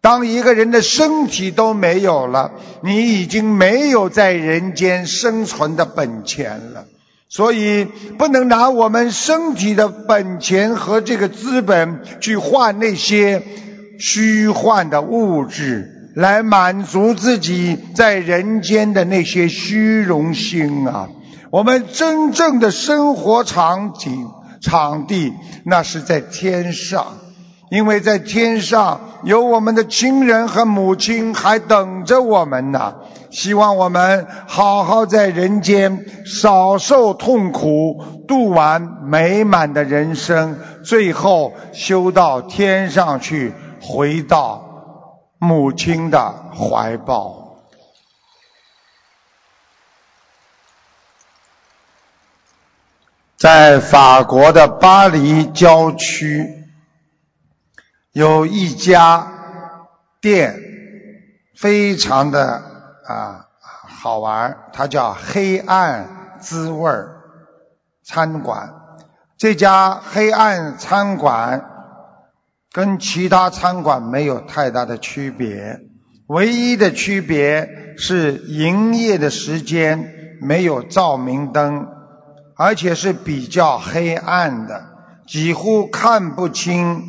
[0.00, 2.52] 当一个人的身体都没有了，
[2.84, 6.86] 你已经没有在人间生存的本钱了。
[7.28, 7.84] 所以，
[8.18, 13.42] 不能拿我们身体的本钱和这个资本去换那些
[14.00, 15.96] 虚幻的物质。
[16.16, 21.08] 来满足自己在人间的那些虚荣心啊！
[21.52, 24.26] 我们真正的生活场景、
[24.60, 25.32] 场地，
[25.64, 27.18] 那是在天上，
[27.70, 32.96] 因为在天上有我们的亲人和母亲还等着我们呢。
[33.30, 44.66] 希望我们好好在人间少受痛苦，度完美满的人生，最后修到天上去，回到。
[45.42, 47.64] 母亲的怀抱，
[53.38, 56.68] 在法国的巴黎郊区
[58.12, 59.32] 有一家
[60.20, 60.60] 店，
[61.56, 62.62] 非常的
[63.06, 66.92] 啊好玩，它叫黑暗滋味
[68.02, 68.74] 餐馆。
[69.38, 71.79] 这家黑暗餐馆。
[72.72, 75.80] 跟其他餐馆没有太大的区别，
[76.28, 81.88] 唯一的区别是营业的时间没有照明灯，
[82.56, 84.84] 而且是比较黑暗的，
[85.26, 87.02] 几乎看不清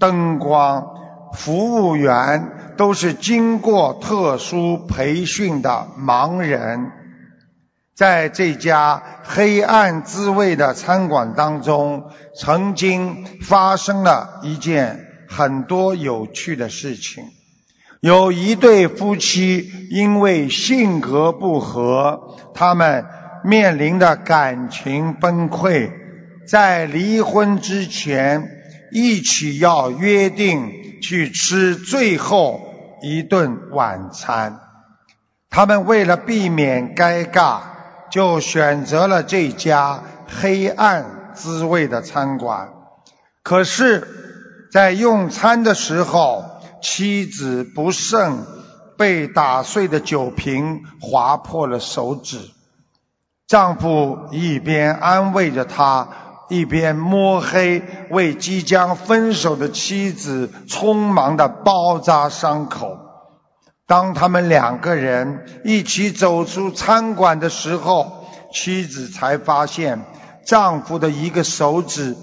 [0.00, 0.88] 灯光。
[1.34, 6.90] 服务员都是经过特殊培训的盲人。
[7.98, 17.24] 在这家黑暗滋味的餐馆当中，曾经发生了一件很多有趣的事情。
[17.98, 23.04] 有一对夫妻因为性格不合，他们
[23.42, 25.90] 面临的感情崩溃，
[26.46, 28.48] 在离婚之前
[28.92, 32.60] 一起要约定去吃最后
[33.02, 34.60] 一顿晚餐。
[35.50, 37.76] 他们为了避免尴尬。
[38.10, 40.02] 就选择了这家
[40.40, 42.70] 黑暗滋味的餐馆。
[43.42, 44.06] 可是，
[44.72, 46.44] 在用餐的时候，
[46.82, 48.44] 妻子不慎
[48.96, 52.38] 被打碎的酒瓶划破了手指。
[53.46, 56.08] 丈夫一边安慰着她，
[56.50, 63.07] 一边摸黑为即将分手的妻子匆忙的包扎伤口。
[63.88, 70.02] 当他们两个人一起走出餐馆的时候，妻子才发现
[70.44, 72.14] 丈夫的一个手指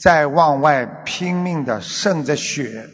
[0.00, 2.86] 在往外拼命的渗着血。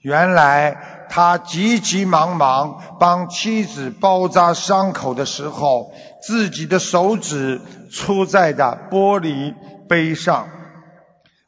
[0.00, 5.92] 原来他急急忙忙帮妻子包扎伤口的时候，
[6.22, 7.60] 自己的手指
[7.92, 9.54] 戳在的玻璃
[9.88, 10.48] 杯上，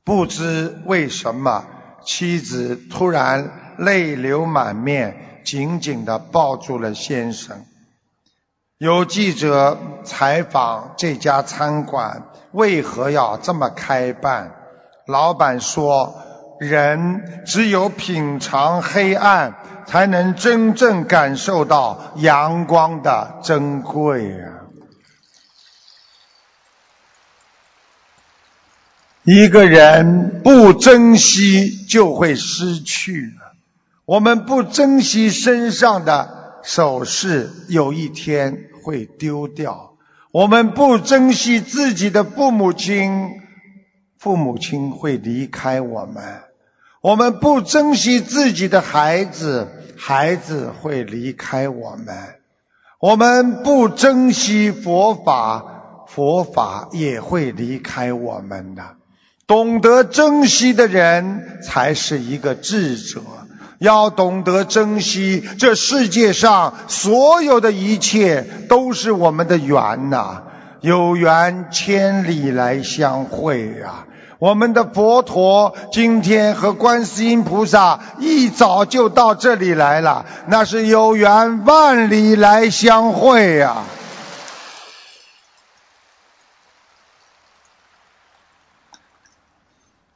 [0.05, 1.65] 不知为什么，
[2.05, 7.65] 妻子突然泪流满面，紧紧地抱住了先生。
[8.79, 14.53] 有记者采访这家餐馆为何要这么开办，
[15.07, 16.15] 老板说。
[16.61, 24.63] 人只有品尝黑暗，才能真正感受到阳光的珍贵啊！
[29.25, 33.33] 一个人不珍惜，就会失去。
[34.13, 39.95] 我们不珍惜身上的首饰，有一天会丢掉；
[40.33, 43.31] 我们不珍惜自己的父母亲，
[44.19, 46.43] 父母亲会离开我们。
[47.01, 52.15] 我们不珍惜自己的孩子，孩子会离开我们；
[53.01, 58.83] 我们不珍惜佛法，佛法也会离开我们的。
[59.47, 63.23] 懂得珍惜的人才是一个智者。
[63.83, 70.43] 要懂得珍惜，这世界上所有的一切都是我们的缘呐，
[70.81, 74.07] 有缘千里来相会呀。
[74.39, 83.79] 我们的佛陀今天和观世音菩萨一早就到这里来了，那是有缘万里来相会呀。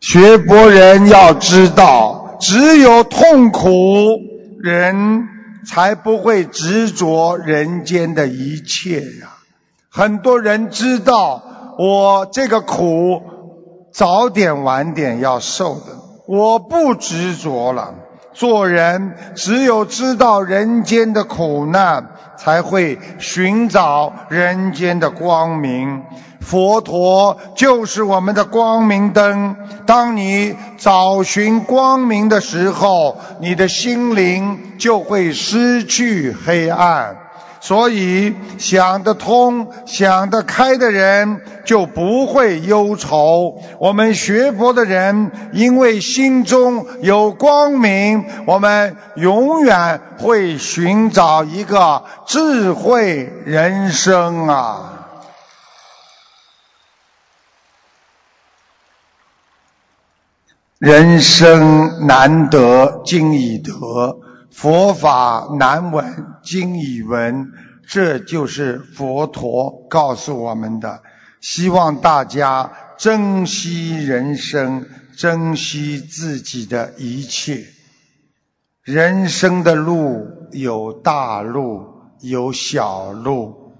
[0.00, 3.68] 学佛人要知道，只有痛苦
[4.62, 5.28] 人
[5.66, 9.36] 才不会执着人间的一切呀。
[9.90, 11.42] 很多人知道
[11.78, 13.22] 我这个苦。
[13.92, 15.86] 早点晚点要受的，
[16.26, 17.94] 我不执着了。
[18.34, 26.02] 做人只有知道人间的苦难，才会寻找人间的光明。
[26.46, 29.56] 佛陀就是我们的光明灯。
[29.84, 37.16] 当你找寻光明的时候，你的心灵就会失去黑暗。
[37.58, 43.56] 所以想得通、想得开的人就不会忧愁。
[43.80, 54.92] 我们学佛的人，因为心中有光明，我们永远会寻找一个智慧人生啊！
[60.78, 63.72] 人生难得今已得。
[64.50, 66.04] 佛法难闻
[66.42, 67.52] 经已闻，
[67.88, 71.00] 这就是佛陀告诉我们的。
[71.40, 74.84] 希望大家珍惜人生，
[75.16, 77.64] 珍惜自己的一切。
[78.82, 81.86] 人生的路有大路，
[82.20, 83.72] 有小路，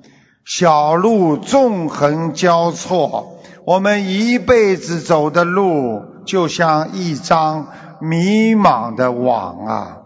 [0.46, 3.38] 小路纵横交错。
[3.66, 7.68] 我们一辈子走的路，就像一张
[8.00, 9.96] 迷茫的网啊。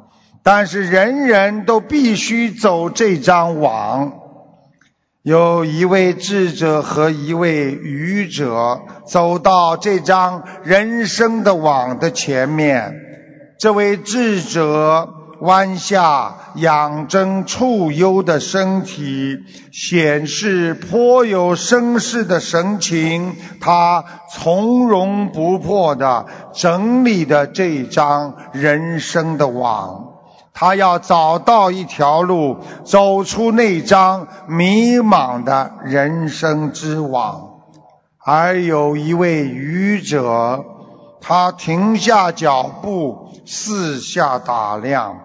[0.42, 4.12] 但是人人都必须走这张网。
[5.22, 12.94] 有一位智者和一位愚者走到这张人生的网的前面。
[13.58, 19.38] 这位智者弯下养尊处优的身体，
[19.72, 23.36] 显示颇有绅士的神情。
[23.60, 30.08] 他从容不迫地整理的这张人生的网。
[30.52, 37.46] 他要找到一条路，走出那张迷茫的人生之网。
[38.22, 40.62] 而有一位愚者，
[41.22, 45.20] 他停下脚步，四下打量，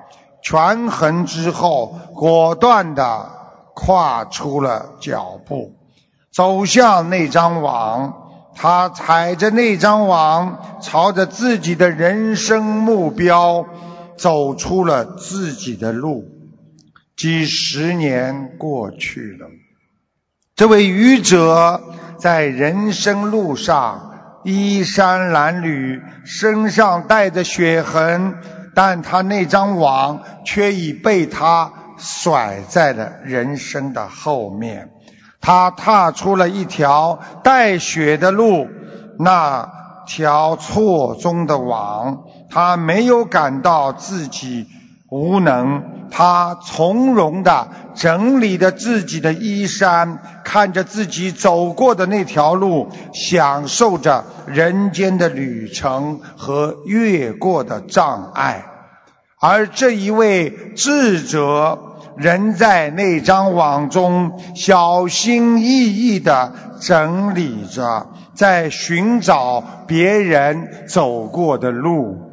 [0.45, 3.31] 权衡之后，果断地
[3.73, 5.73] 跨出了脚步，
[6.31, 8.21] 走向那张网。
[8.55, 13.65] 他踩着那张网，朝着自己的人生目标。
[14.17, 16.23] 走出了自己的路，
[17.17, 19.49] 几十年过去了，
[20.55, 21.81] 这位愚者
[22.17, 28.35] 在人生路上衣衫褴褛，身上带着血痕，
[28.75, 34.91] 但他那张网却已被他甩在了人生的后面。
[35.41, 38.67] 他踏出了一条带血的路，
[39.17, 39.71] 那
[40.05, 42.23] 条错综的网。
[42.49, 44.67] 他没有感到自己
[45.09, 58.65] 无能，他从容地整理着自己的衣衫，看着自己走过的那条路，享受着人间的旅程和越过的障碍。
[59.39, 61.77] 而这一位智者
[62.17, 72.24] 仍在那张网中小心翼翼地整理着，在寻找别人走过的路。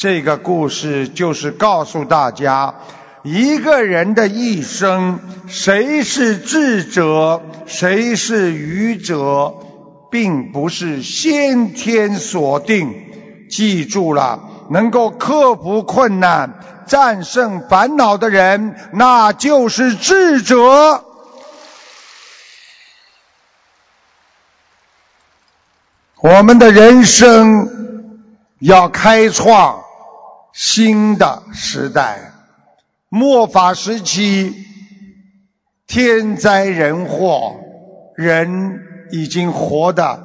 [0.00, 2.74] 这个故事就是告诉大家，
[3.22, 9.56] 一个人的一生，谁是智者，谁是愚者，
[10.10, 12.94] 并不是先天锁定。
[13.50, 14.40] 记住了，
[14.70, 21.04] 能够克服困难、战胜烦恼的人，那就是智者。
[26.22, 27.68] 我们的人生
[28.60, 29.84] 要开创
[30.52, 32.32] 新的时代。
[33.08, 34.54] 末法时期，
[35.86, 37.56] 天灾人祸，
[38.16, 38.80] 人
[39.10, 40.22] 已经活得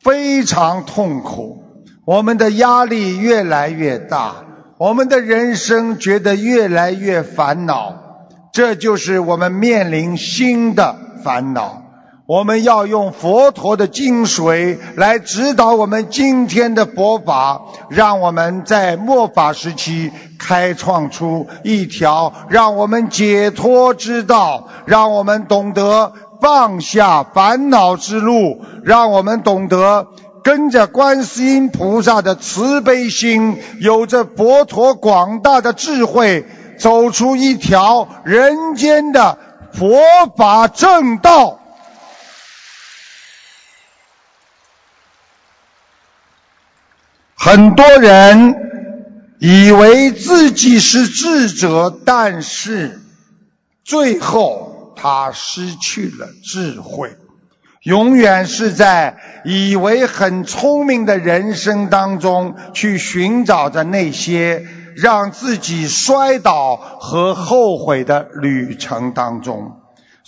[0.00, 1.64] 非常痛苦，
[2.04, 4.44] 我们的压力越来越大，
[4.78, 11.82] 我们的人生觉得越来越烦恼，这就是我们面临新的烦恼。
[12.28, 30.08] 我们要用佛陀的精髓来指导我们今天的佛法，让我们在末法时期开创出一条让我们解脱之道，让我们懂得放下烦恼之路，让我们懂得
[30.44, 36.44] 跟着观世音菩萨的慈悲心，有着佛陀广大的智慧，
[36.78, 39.38] 走出一条人间的
[39.72, 39.98] 佛
[40.36, 41.57] 法正道。
[47.50, 48.56] 很多人
[49.38, 53.00] 以为自己是智者，但是
[53.82, 57.16] 最后他失去了智慧，
[57.82, 69.80] 永远是在以为很聪明的人生当中去寻找着那些让自己摔倒和后悔的旅程当中。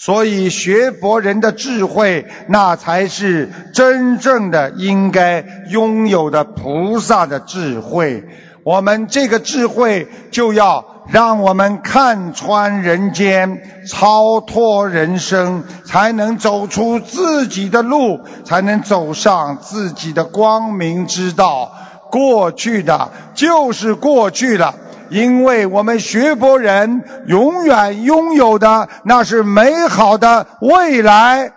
[0.03, 8.25] 所以，学佛人的智慧，那才是真正的应该拥有的菩萨的智慧。
[8.65, 21.73] 我们这个智慧，就要让我们看穿人间，超脱人生，才能走出自己的路，才能走上自己的光明之道。
[22.11, 24.75] 过去的就是过去了。
[25.11, 31.53] 因为我们学佛人永远拥有的那是美好的未来。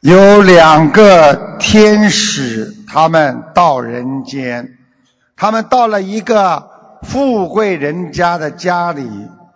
[0.00, 4.78] 有两个天使，他们到人间，
[5.36, 6.70] 他们到了一个
[7.02, 9.08] 富贵人家的家里，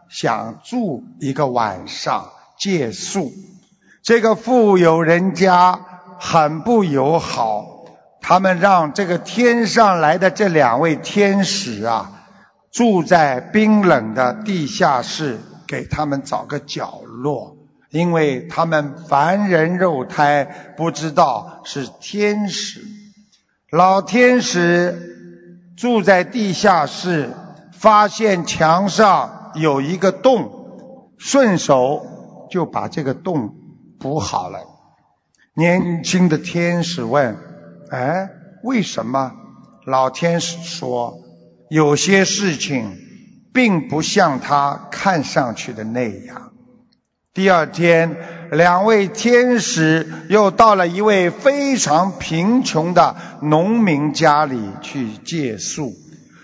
[0.08, 3.32] 想住一个晚上借宿。
[4.02, 5.78] 这个富有人家
[6.18, 7.69] 很不友好。
[8.30, 12.12] 他们让这个天上来的这两位天使啊，
[12.70, 17.56] 住在冰冷的地下室，给他们找个角落，
[17.90, 20.44] 因为他们凡人肉胎
[20.76, 22.84] 不知道是天使。
[23.68, 27.32] 老天使住在地下室，
[27.72, 33.56] 发现墙上有一个洞，顺手就把这个洞
[33.98, 34.60] 补好了。
[35.54, 37.49] 年轻的天使问。
[37.90, 38.30] 哎，
[38.62, 39.32] 为什么
[39.84, 41.14] 老天使说
[41.68, 42.96] 有些事情
[43.52, 46.52] 并不像他看上去的那样？
[47.34, 48.16] 第二天，
[48.52, 55.92] 两位天使又到了一位非常贫穷的农民家里去借宿。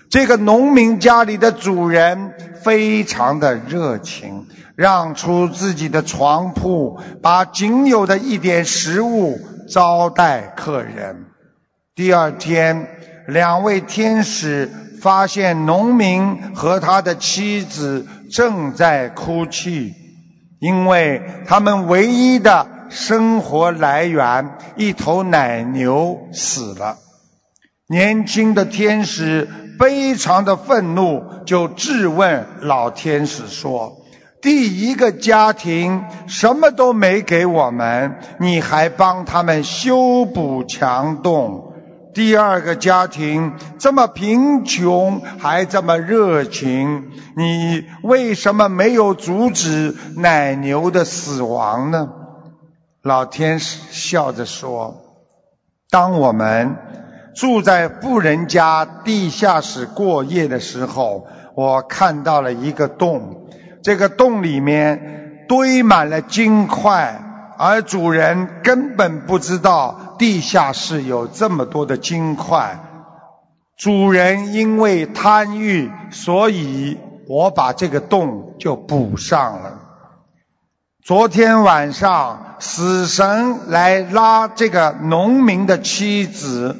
[0.09, 2.33] 这个农民家里的主人
[2.63, 9.39] 非常的热情，让出自己的床铺，把仅有的一点食物
[9.69, 11.26] 招待客人。
[11.97, 12.87] 第二天，
[13.25, 14.69] 两位天使
[15.01, 19.95] 发现农民和他的妻子正在哭泣，
[20.59, 26.99] 因为他们唯一的生活来源——一头奶牛死了。
[27.89, 34.03] 年轻的天使非常的愤怒，就质问老天使说
[34.39, 41.63] ：“第一个家庭什么都没给我们，你还帮他们修补墙洞？”
[42.17, 52.09] 第二个家庭这么贫穷，还这么热情，你为什么没有阻止奶牛的死亡呢？
[53.03, 54.95] 老天使笑着说
[55.91, 56.77] ：“当我们
[57.35, 63.47] 住在富人家地下室过夜的时候，我看到了一个洞，
[63.83, 67.21] 这个洞里面堆满了金块，
[67.59, 72.79] 而主人根本不知道。”地下室有这么多的金块，
[73.77, 76.97] 主人因为贪欲，所以
[77.27, 79.79] 我把这个洞就补上了。
[81.03, 86.75] 昨天晚上，死神来拉这个农民的妻子，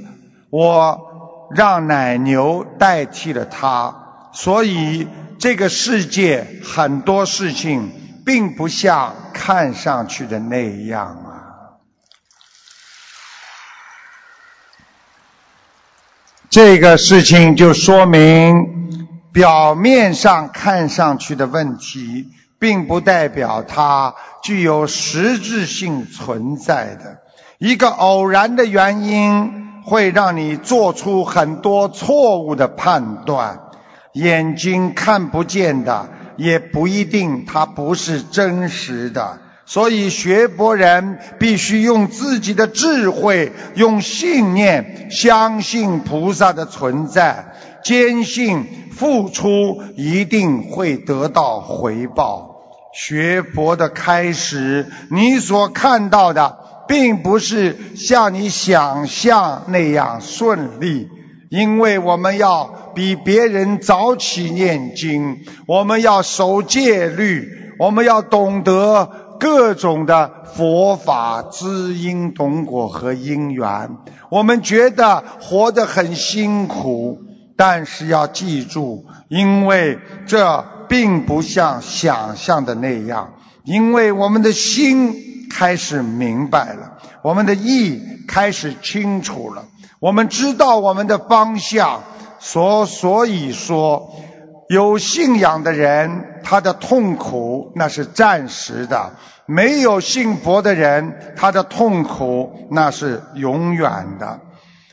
[0.49, 5.07] 我让奶牛代替了他，所以
[5.39, 7.91] 这个世界很多事情
[8.25, 11.33] 并不像看上去的那样啊。
[16.49, 18.97] 这个事情就说明，
[19.33, 22.27] 表面上看上去的问题，
[22.57, 27.19] 并不代表它具有实质性存在的。
[27.57, 33.59] 一个偶然的原因，会让你做出很多错误的判断。
[34.13, 39.39] 眼睛看不见的，也不一定它不是真实的。
[39.69, 47.53] 所以，学佛人必须用自己的智慧，用信念，相信菩萨的存在，
[47.83, 52.55] 坚信付出一定会得到回报。
[52.93, 56.57] 学佛的开始，你所看到的，
[56.87, 61.09] 并不是像你想象那样顺利，
[61.49, 67.49] 因为我们要比别人早起念经，我们要守戒律，
[67.79, 69.26] 我们要懂得。
[69.39, 73.97] 各种的佛法知因懂果和因缘，
[74.29, 77.19] 我们觉得活得很辛苦，
[77.55, 83.33] 但是要记住，因为这并不像想象的那样，
[83.63, 89.65] 因为我们的心开始明白了，我们的意开始清楚了，
[89.99, 92.03] 我们知道我们的方向，
[92.39, 94.11] 所所以说。
[94.69, 99.13] 有信仰的人，他的痛苦那是暂时的；
[99.45, 104.41] 没有信佛的人，他的痛苦那是永远的。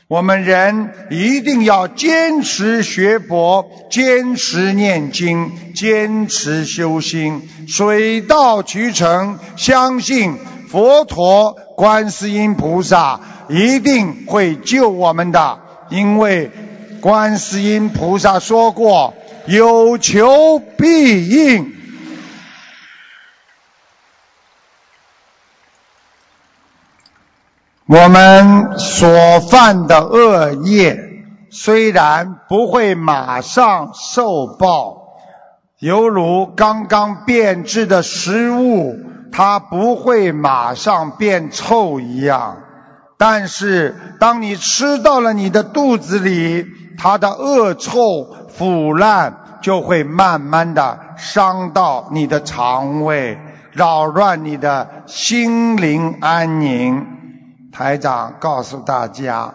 [0.07, 9.39] 我们人一定要坚持学佛，坚持念经，坚持修心，水到渠成。
[9.57, 10.37] 相信
[10.69, 13.19] 佛陀、观世音菩萨
[13.49, 15.59] 一定会救我们的，
[15.89, 16.51] 因为
[17.01, 19.13] 观世音菩萨说过。
[19.47, 21.73] 有求必应。
[27.87, 30.99] 我们所犯的恶业，
[31.51, 35.19] 虽然不会马上受报，
[35.77, 38.97] 犹如刚刚变质的食物，
[39.31, 42.57] 它不会马上变臭一样。
[43.19, 46.65] 但是，当你吃到了你的肚子里，
[46.97, 48.44] 它的恶臭。
[48.57, 53.37] 腐烂就会慢慢的伤到你的肠胃，
[53.71, 57.05] 扰乱你的心灵安宁。
[57.71, 59.53] 台长告诉大家，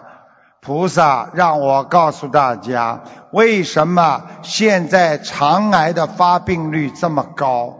[0.61, 7.77] 菩萨让我告诉大家，为什么现在肠癌的发病率这么高？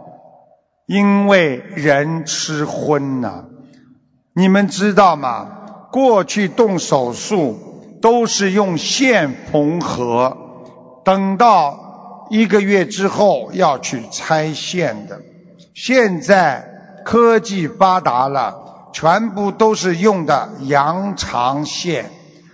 [0.86, 3.44] 因为人吃荤呢。
[4.34, 5.46] 你们知道吗？
[5.92, 10.36] 过去动手术都是用线缝合。
[11.04, 15.20] 等到一个月之后要去拆线的，
[15.74, 16.64] 现在
[17.04, 22.10] 科技发达了，全部都是用的羊肠线，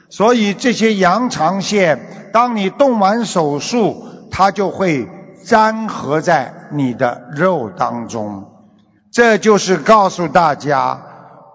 [0.09, 5.07] 所以这些羊肠线，当你动完手术，它就会
[5.44, 8.46] 粘合在你的肉当中。
[9.12, 11.03] 这就是告诉大家，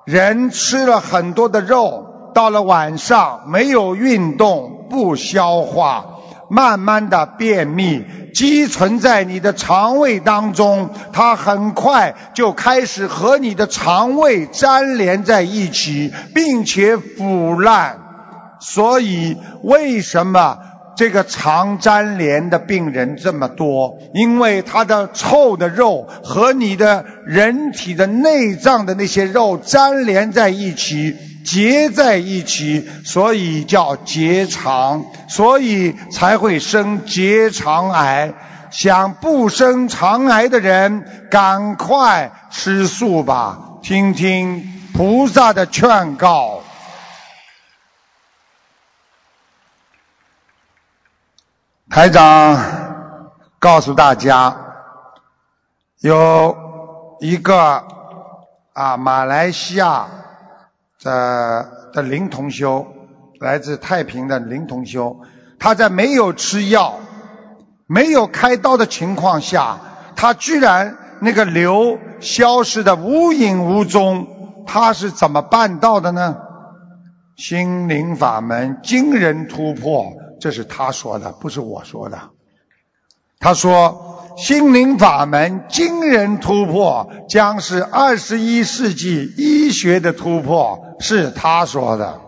[0.05, 6.12] 人吃了很多的肉，到了晚上没有运动，不消化。
[6.53, 17.97] 慢慢的便秘积存在你的肠胃当中，它很快就开始和你的肠胃粘连在一起，并且腐烂。
[18.59, 20.59] 所以为什么
[20.95, 23.97] 这个肠粘连的病人这么多？
[24.13, 31.17] 因为他的臭的肉和你的人体的内脏的那些肉粘连在一起。
[31.43, 38.33] 结在一起，所以叫结肠，所以才会生结肠癌。
[38.71, 46.63] 想不生肠癌的人，赶快吃素吧，听听菩萨的劝告。
[51.89, 53.29] 台长
[53.59, 54.57] 告诉大家，
[55.99, 56.57] 有
[57.19, 57.85] 一个
[58.73, 60.07] 啊，马来西亚。
[61.03, 62.87] 的的林同修，
[63.39, 65.19] 来自太平的林同修，
[65.59, 66.99] 他在没有吃药、
[67.85, 69.79] 没有开刀的情况下，
[70.15, 76.37] 他居然那个瘤消失的无影无踪，他是怎么办到的呢？
[77.35, 82.19] 心灵法门惊人突破，这是他说的，不是我说的。
[83.39, 92.19] 他说，心灵法门惊人突破，将是二十一世纪医学的突破，是他说的。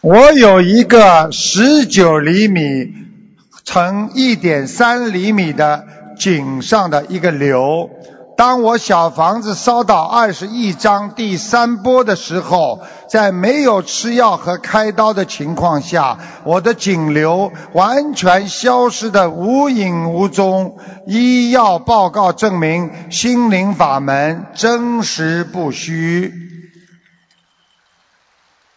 [0.00, 2.94] 我有一个十九厘米
[3.64, 7.90] 乘一点三厘米的井上的一个瘤。
[8.36, 20.76] 当我小房子烧到二十一章第三波的时候，在没有吃药和开刀的情况下，我的颈瘤完全消失的无影无踪。
[21.06, 26.34] 医药报告证明，心灵法门真实不虚。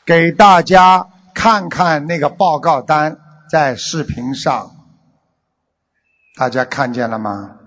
[0.06, 3.18] 给大家看看那个报告单，
[3.52, 4.72] 在视频上，
[6.38, 7.59] 大家看见了吗？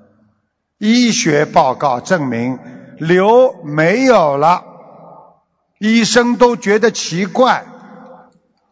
[0.85, 2.59] 医学报告证明
[2.99, 4.65] 瘤没有了，
[5.79, 7.65] 医生都觉得奇怪。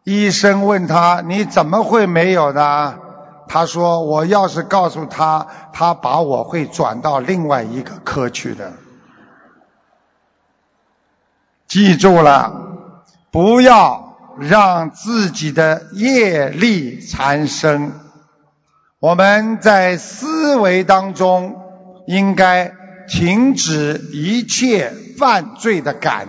[0.03, 2.99] 医生问他：“你怎么会没有呢？”
[3.47, 8.73] 他说：“我要是告诉他，他把我会转到另外一个科去的。”
[11.69, 12.53] 记住了，
[13.31, 17.93] 不要让自己的业力缠身。
[18.99, 21.70] 我们在思维当中。
[22.11, 22.73] 应该
[23.09, 26.27] 停止一切犯罪的感。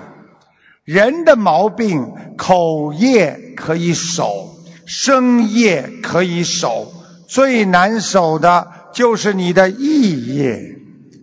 [0.83, 6.93] 人的毛病，口业可以守，身业可以守，
[7.27, 10.75] 最难守的就是你的意业。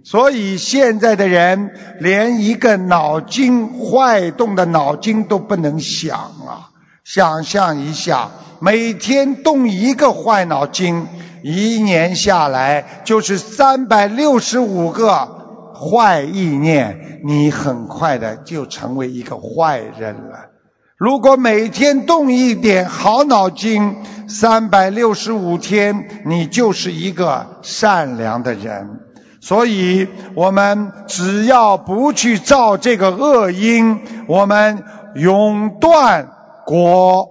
[0.02, 6.70] 所以现在的人连一个脑筋坏动的脑筋都不能想啊！
[7.08, 11.06] 想象一下，每天动一个坏脑筋。
[11.42, 20.50] 一年下来就是三百六十五个坏意念，你很快的就成为一个坏人了。
[20.98, 23.96] 如果每天动一点好脑筋，
[24.28, 29.00] 三百六十五天你就是一个善良的人。
[29.40, 34.84] 所以，我们只要不去造这个恶因，我们
[35.14, 36.32] 永断
[36.68, 37.30] 果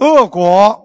[0.00, 0.80] 恶果。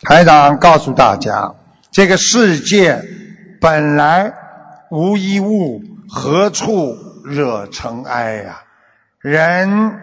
[0.00, 1.54] 台长告诉大家，
[1.90, 3.04] 这个世界
[3.60, 4.32] 本来
[4.90, 6.96] 无一物，何处
[7.26, 8.62] 惹尘埃呀？
[9.18, 10.00] 人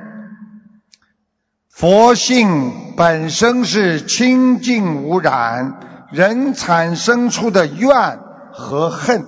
[1.72, 5.80] 佛性本身是清净无染，
[6.12, 8.20] 人产生出的怨
[8.54, 9.26] 和恨，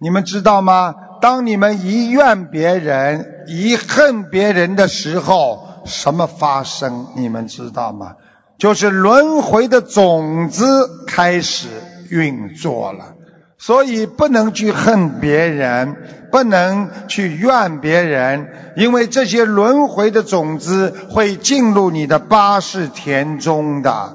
[0.00, 0.96] 你们知道吗？
[1.24, 7.06] 当你们一怨别人、一恨别人的时候，什么发生？
[7.16, 8.16] 你们知道吗？
[8.58, 10.66] 就是轮回的种子
[11.06, 11.68] 开始
[12.10, 13.14] 运作了，
[13.56, 15.96] 所以不能去恨别人，
[16.30, 24.14] 不能去怨别人，因为这些轮回的种子会进入你的八世田中的。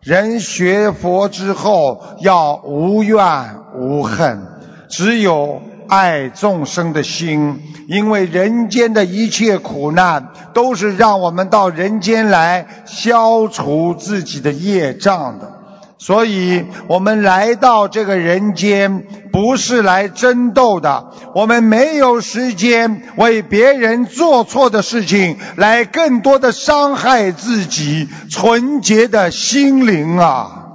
[0.00, 4.42] 人学佛之后要无怨无恨，
[4.88, 5.62] 只有。
[5.88, 15.52] 爱众生的心，因为人间的一切苦难都是让我们到人间来消除自己的业障的，
[15.96, 30.67] 所以我们来到这个人间不是来争斗的，我们没有时间为别人做错的事情来更多的伤害自己纯洁的心灵啊。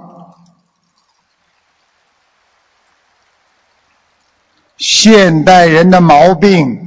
[4.76, 6.78] 现代人的毛病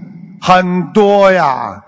[0.41, 1.83] 很多呀，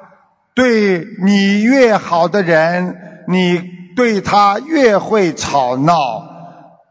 [0.56, 2.96] 对你越好的人，
[3.28, 3.62] 你
[3.96, 5.96] 对他越会吵闹；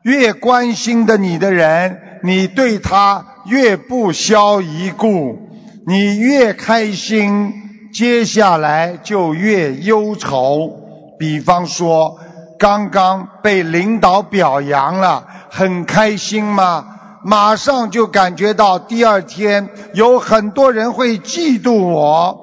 [0.02, 5.38] 越关心的你的人，你对他越不消一顾。
[5.86, 7.54] 你越开心，
[7.94, 10.70] 接下来就越忧愁。
[11.18, 12.18] 比方说，
[12.58, 16.84] 刚刚被领导表扬了，很开心吗？
[17.22, 22.38] 马上就感觉到第二天有很多人会嫉妒我，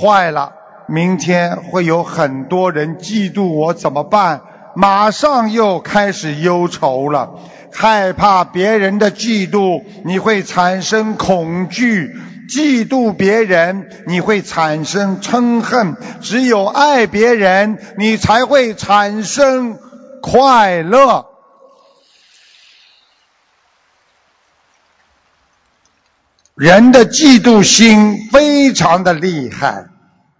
[0.00, 0.52] 坏了，
[0.86, 4.42] 明天会有很多人嫉妒我怎么办？
[4.76, 7.30] 马上又开始忧愁了，
[7.72, 12.10] 害怕别人的嫉妒，你会产生恐惧；
[12.48, 19.76] 嫉妒别人，你会产生嗔恨；只有爱别人，你才会产生
[20.22, 21.29] 快乐。
[26.60, 29.86] 人的嫉妒心非常的厉害。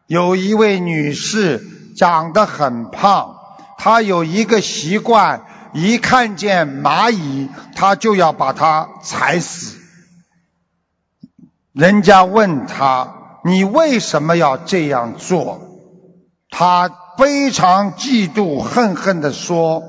[0.07, 1.67] 有一位女士
[1.97, 3.37] 长得很胖，
[3.79, 9.79] 她有一个习惯，一看见蚂蚁，她就要把它踩死。
[11.73, 15.63] 人家问她：“你为什么要这样做？”
[16.53, 19.83] 他非常嫉妒、恨恨地说：“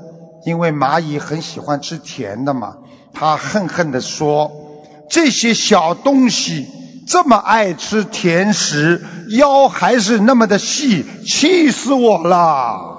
[0.46, 2.78] 因为蚂蚁很喜欢吃甜的嘛。”
[3.12, 4.50] 他恨恨地说
[5.12, 6.66] ：“这些小东西
[7.06, 12.98] 这么爱吃甜食，腰还是那么的细，气死我了！”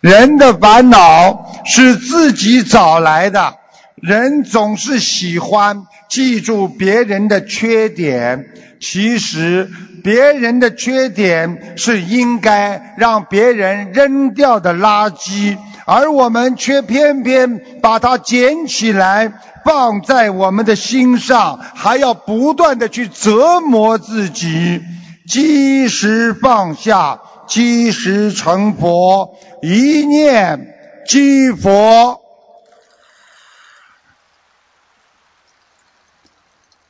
[0.00, 3.56] 人的烦恼是自己找来的，
[3.96, 8.48] 人总是喜欢记住别人的缺点。
[8.80, 9.70] 其实，
[10.02, 19.32] 别人的缺点是应该让别人扔掉的垃圾，而我们却偏偏把它捡起来
[19.64, 24.82] 放在我们的心上，还要不断的去折磨自己。
[25.26, 30.74] 积时放下，积时成佛，一念
[31.06, 32.20] 积佛。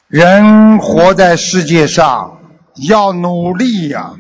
[0.09, 2.39] 人活在世界上
[2.89, 4.15] 要努力呀，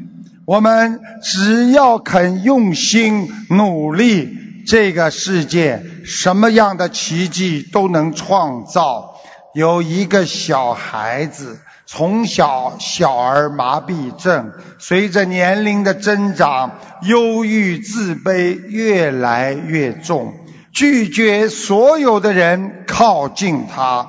[0.45, 4.37] 我们只要肯用心努力，
[4.67, 9.15] 这个世界什么样的奇迹都能创造。
[9.55, 20.35] 有一个小孩子从小小儿麻痹症，随着年龄的增长，忧郁自卑越来越重，
[20.73, 24.09] 拒绝所有的人靠近他。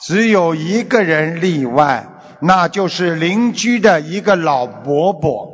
[0.00, 2.06] 只有一个人例外，
[2.40, 5.50] 那就是邻居的一个老伯伯。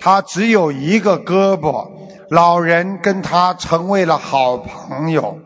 [0.00, 1.90] 他只有一个胳膊，
[2.30, 5.40] 老人跟他成为了好朋友。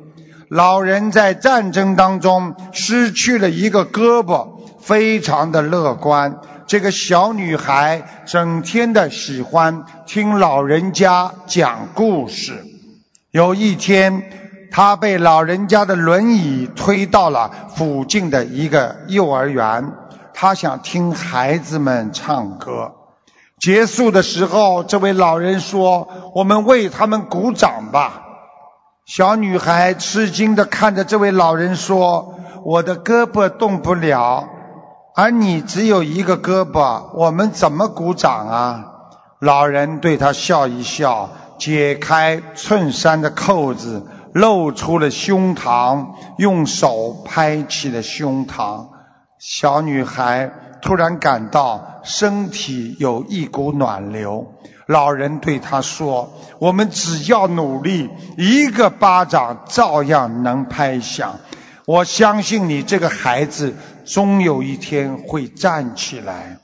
[0.48, 6.40] 老人在战争当中失去了一个胳膊，非常的乐观。
[6.66, 12.64] 这个小女孩整天的喜欢听老人家讲故事。
[13.30, 14.22] 有一天。
[14.76, 19.92] 他被老人家的轮椅推到了附近的一个幼儿园，
[20.32, 22.90] 他想听孩子们唱歌。
[23.60, 28.22] 结束的时候，这位老人说：“我们为他们鼓掌吧。”
[29.06, 32.34] 小女孩吃惊的看着这位老人说
[32.64, 34.48] ：“我的胳膊动不了，
[35.14, 38.84] 而你只有一个胳膊，我们怎么鼓掌啊？”
[39.40, 44.06] 老人对她笑一笑，解开衬衫的扣子。
[44.34, 48.88] 露出了胸膛，用手拍起了胸膛。
[49.38, 50.50] 小女孩
[50.84, 54.52] 突然感到身体有一股暖流。
[54.86, 61.40] 老人对他说：“我们只要努力，一个巴掌照样能拍响。
[61.86, 63.74] 我相信你这个孩子，
[64.04, 66.58] 终有一天会站起来。”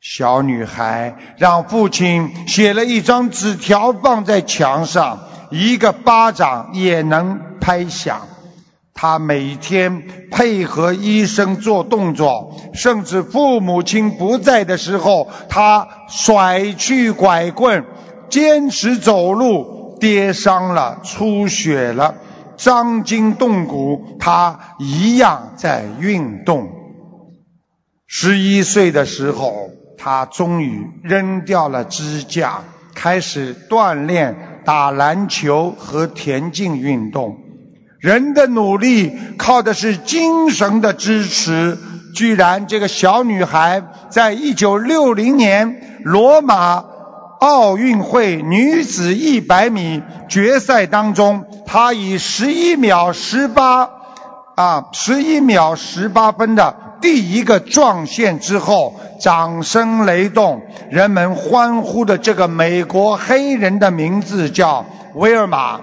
[0.00, 5.18] 小女孩让父亲写了一张纸条放在墙上。
[5.50, 8.28] 一个巴掌也能拍响。
[8.96, 17.84] 他每天配合医生做动作，甚至父母亲不在的时候，他甩去拐棍，
[18.30, 19.76] 坚持走路。
[19.98, 22.16] 跌伤了，出血了，
[22.58, 26.68] 伤筋动骨，他一样在运动。
[28.06, 34.60] 十一岁的时候，他终于扔掉了支架，开始锻炼。
[34.66, 37.38] 打篮球和田径运动，
[37.98, 41.78] 人的努力靠的是精神的支持。
[42.14, 46.82] 居然这个小女孩在一九六零年罗马
[47.40, 53.90] 奥运会女子一百米决赛当中，她以十一秒十八
[54.54, 56.74] 啊，十一秒十八分的。
[57.02, 65.80] 第一个撞线之后，掌声雷动，人们欢呼的这个美国黑人的名字叫威尔玛。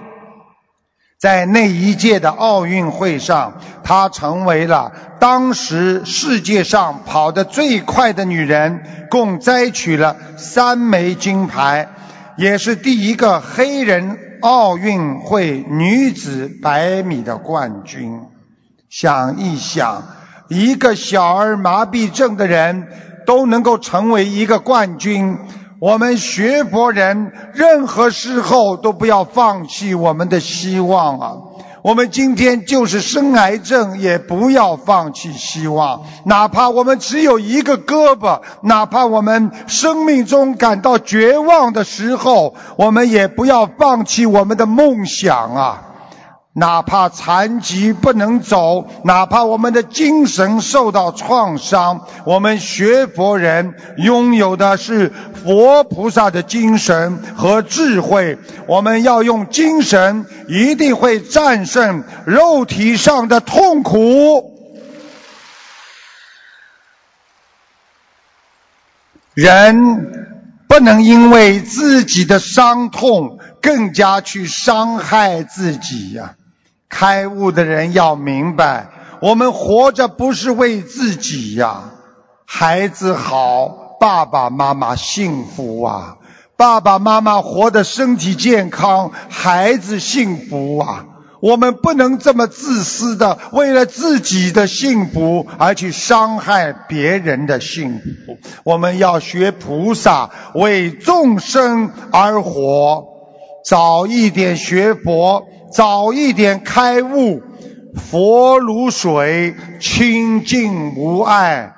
[1.24, 11.88] 在那一届的奥运会上，她成为了当时世界上跑得最快的女人，共摘取了三枚金牌，
[12.36, 18.20] 也是第一个黑人奥运会女子百米的冠军。
[18.90, 20.02] 想一想。
[20.50, 22.86] 一个小儿麻痹症的人
[23.26, 25.38] 都能够成为一个冠军。
[25.80, 31.32] 我们学佛人任何时候都不要放弃我们的希望啊！
[31.82, 36.02] 我们今天就是生癌症，也不要放弃希望。
[36.24, 45.93] 哪怕我们只有一个胳膊，哪怕我们生命中感到绝望的时候，我们也不要放弃我们的梦想啊！
[46.56, 58.38] 哪怕残疾不能走，哪怕我们的精神受到创伤，我们学佛人拥有的是佛菩萨的精神和智慧。
[58.68, 64.52] 我们要用精神，一定会战胜肉体上的痛苦。
[69.34, 70.36] 人
[70.68, 76.36] 不能因为自己的伤痛，更加去伤害自己呀。
[76.88, 78.88] 开悟的人要明白，
[79.20, 81.90] 我们活着不是为自己呀。
[82.46, 86.16] 孩子好，爸爸妈妈幸福啊！
[86.56, 91.06] 爸爸妈妈活得身体健康，孩子幸福啊！
[91.40, 98.38] 我们不能这么自私的，为了自己的幸福而去伤害别人的幸福。
[98.62, 103.13] 我们要学菩萨，为众生而活，
[103.64, 105.48] 早一点学佛。
[105.72, 107.42] 早一点开悟，
[107.96, 111.72] 佛如水，清净无碍；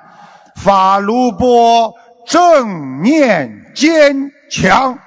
[0.55, 1.95] 法如波，
[2.27, 4.99] 正念坚强。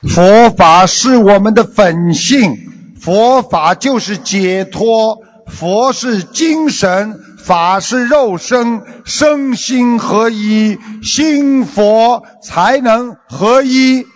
[0.00, 2.56] 佛法是我们的本性，
[2.98, 14.06] 佛法就是解脱，佛是精神，法是肉身，身心合一，心佛才能合一。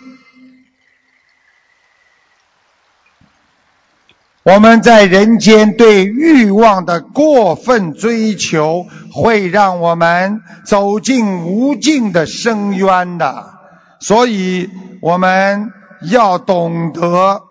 [4.43, 13.55] 我们在人间对欲望的过分追求，会让我们走进无尽的深渊的。
[13.99, 14.71] 所以，
[15.01, 15.73] 我们
[16.03, 17.43] 要懂得，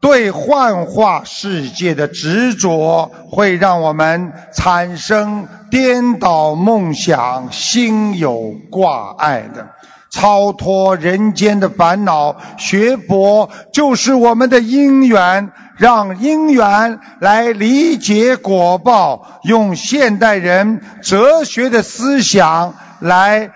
[0.00, 9.68] 对幻化世界的执着，会让我们产生颠倒梦想、心有挂碍的。
[10.10, 23.52] 超脱人间的烦恼，学佛就是我们的因缘，让因缘来理解果报，用现代人哲学的思想来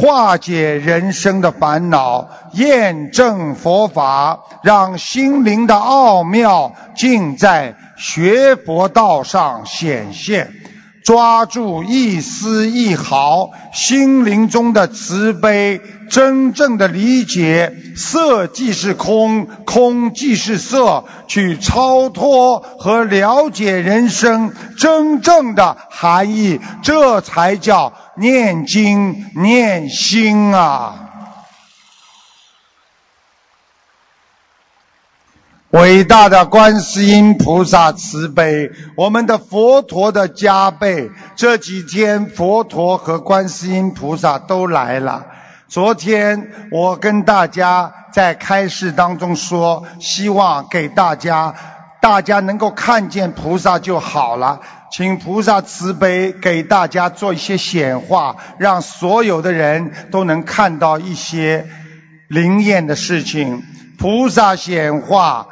[0.00, 10.52] 化解人生的烦恼，验证佛法，让心灵的奥妙尽在学佛道上显现。
[11.04, 15.80] 抓住一丝一毫心灵中的慈悲，
[16.10, 31.04] 真正的理解色即是空，空即是色，去超脱和了解人生真正的含义，这才叫念经念心啊！
[35.70, 41.10] 伟大的观世音菩萨慈悲，我们的佛陀的加倍。
[41.36, 45.26] 这几天佛陀和观世音菩萨都来了。
[45.68, 51.54] 昨天我跟大家在开示当中说，希望给大家，
[52.00, 54.60] 大家能够看见菩萨就好了。
[54.90, 61.66] 请菩萨慈悲给大家做一些显化，让所有的人都能看到一些
[62.28, 63.62] 灵验的事情。
[63.98, 65.48] 菩萨显化。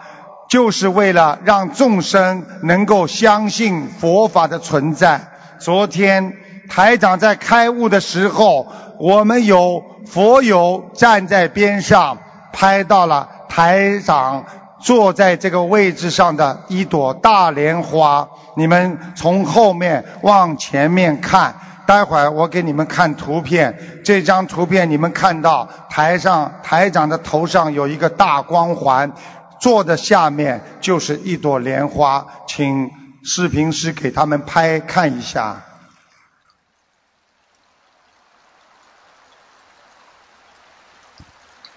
[0.48, 5.20] 就是为了让众生能够相信佛法的存在。
[5.58, 6.34] 昨天
[6.68, 8.68] 台长在开悟的时候，
[9.00, 12.18] 我们有佛友站在边上，
[12.52, 14.44] 拍到了台长
[14.80, 18.28] 坐在这个位置上的一朵大莲花。
[18.56, 21.56] 你们从后面往前面看，
[21.86, 24.02] 待会儿我给你们看图片。
[24.04, 29.12] 这张图片你们看到台上台长的头上有一个大光环。
[29.58, 32.90] 坐的下面就是一朵莲花，请
[33.24, 35.62] 视频师给他们拍看一下。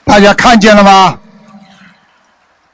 [0.03, 1.19] 大家看见了吗？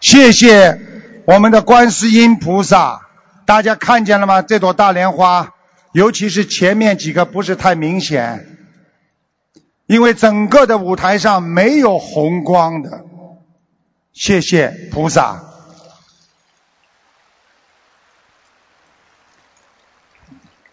[0.06, 0.80] 谢谢
[1.26, 3.08] 我们的观世音菩萨，
[3.48, 4.44] 大家看见了吗？
[4.44, 5.56] 这朵大莲花，
[5.94, 8.46] 尤其是前面几个不是太明显，
[9.88, 13.02] 因为整个的舞台上没有红光的。
[14.14, 15.44] 谢谢菩萨。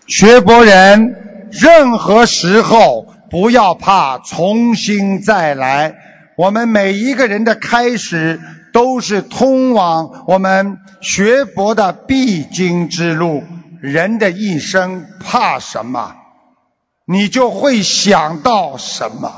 [0.07, 5.95] 学佛人，任何时候不要怕重新再来。
[6.37, 8.39] 我们每一个人的开始，
[8.73, 13.43] 都是通往我们学佛的必经之路。
[13.81, 16.15] 人的一生怕什么，
[17.05, 19.33] 你就会想到什么。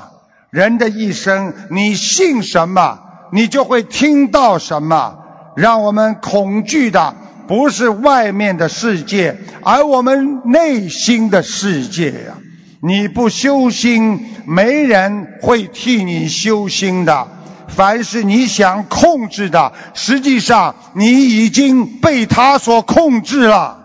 [0.51, 3.01] 人的一生，你信什么？
[3.33, 5.19] 你就会听到什么？
[5.57, 7.17] 让我们恐惧的
[7.49, 12.39] 不是外面的世界，而我们内心的世界呀！
[12.81, 17.29] 你不修心，没人会替你修心的。
[17.75, 23.83] 凡是你想控制的，实际上你已经被他所控制了。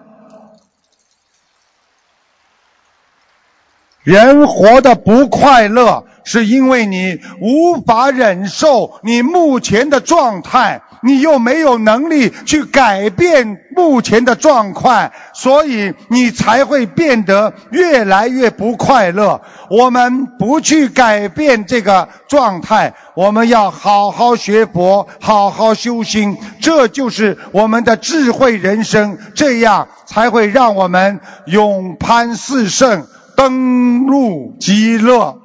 [4.04, 19.42] 人活得不快乐，是因为你无法忍受你目前的状态，你又没有能力去改变目前的状况，所以你才会变得越来越不快乐。
[19.70, 33.08] 我们不去改变这个状态，我们要好好学佛，好好修心，这就是我们的智慧人生，这样才会让我们永攀四圣。
[33.36, 35.40] 登陆极乐。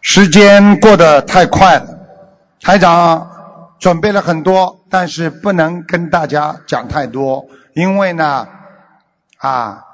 [0.00, 1.98] 时间过得太快了，
[2.60, 8.48] 台长准备了很多，但是不能跟大家讲太多，因为呢，
[9.38, 9.84] 啊，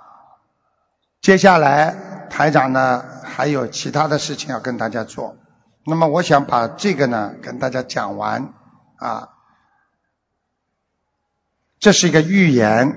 [1.20, 5.36] 接下来台长呢还有其他的事情要跟大家做，
[5.84, 8.52] 那么我想把这个呢跟大家讲完
[8.96, 9.30] 啊。
[11.78, 12.96] 这是一个预言，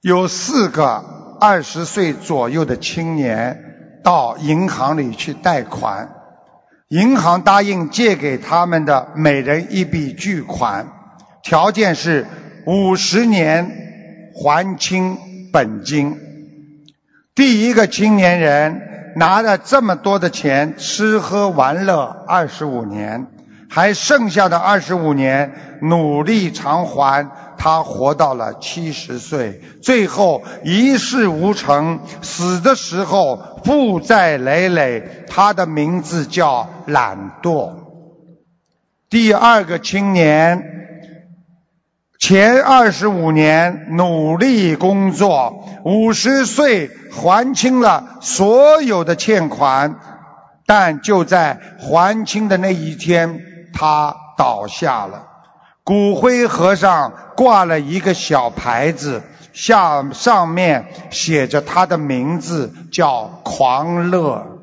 [0.00, 3.69] 有四个二十岁左右的青年
[4.02, 6.10] 到银行里去贷款，
[6.88, 10.88] 银行答应借给他们的每人一笔巨款，
[11.42, 12.26] 条件是
[12.66, 15.18] 五十年还清
[15.52, 16.18] 本金。
[17.34, 23.26] 第一个青年人拿了这么多的钱，吃喝玩乐二十五年，
[23.68, 25.52] 还剩下的二十五年
[25.82, 27.30] 努力偿还。
[27.62, 35.26] 他活到了七十岁，最后一事无成，死的时候负债累累。
[35.28, 37.72] 他的名字叫懒惰。
[39.10, 40.64] 第二个青年，
[42.18, 49.96] 前二十五年努力工作，五十岁还清了所有的欠款，
[50.64, 53.38] 但就在还清的那一天，
[53.74, 55.26] 他倒下了。
[55.90, 64.60] 骨灰盒上挂了一个小牌子，下上面写着他的名字，叫狂乐。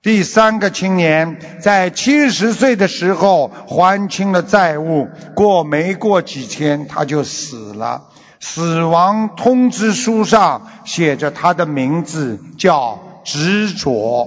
[0.00, 8.04] 第三个青年在七十岁的时候还清了债务，过没过几天他就死了，
[8.40, 14.26] 死亡通知书上写着他的名字，叫执着。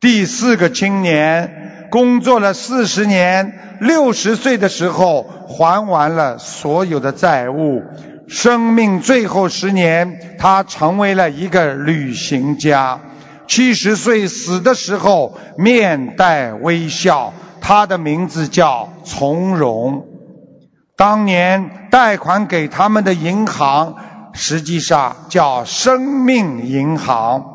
[0.00, 3.76] 第四个青年工作了四十年。
[3.80, 7.82] 六十岁的时候还完了所有的债务，
[8.28, 13.00] 生命最后十年，他成为了一个旅行家。
[13.46, 20.06] 七十岁死的时候面带微笑，他的名字叫从容。
[20.96, 23.96] 当年贷款给他们的银行，
[24.32, 27.51] 实际上叫生命银行。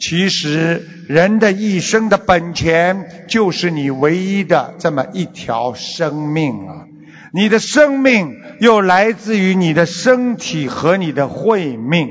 [0.00, 6.86] 其实，人的一生的本钱就是你唯一的这么一条生命啊！
[7.34, 12.08] 你的生命又来自于你的身体和你的慧命。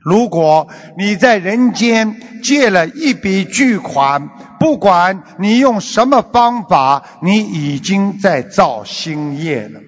[0.00, 0.66] 如果
[0.98, 9.80] 你在人间借了一笔巨款，不管你用什么方法，你已经在造新业了。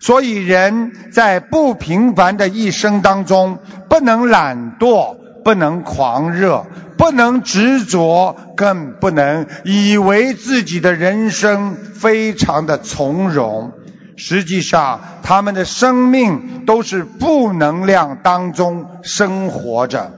[0.00, 5.19] 所以，人在不平凡的一生当中，不能懒惰。
[5.44, 13.72] 不能狂热，不能执着，更不能以为自己的人生非常的从容。
[14.16, 20.12] 实际上，他们的生命都是负能量当中生活着，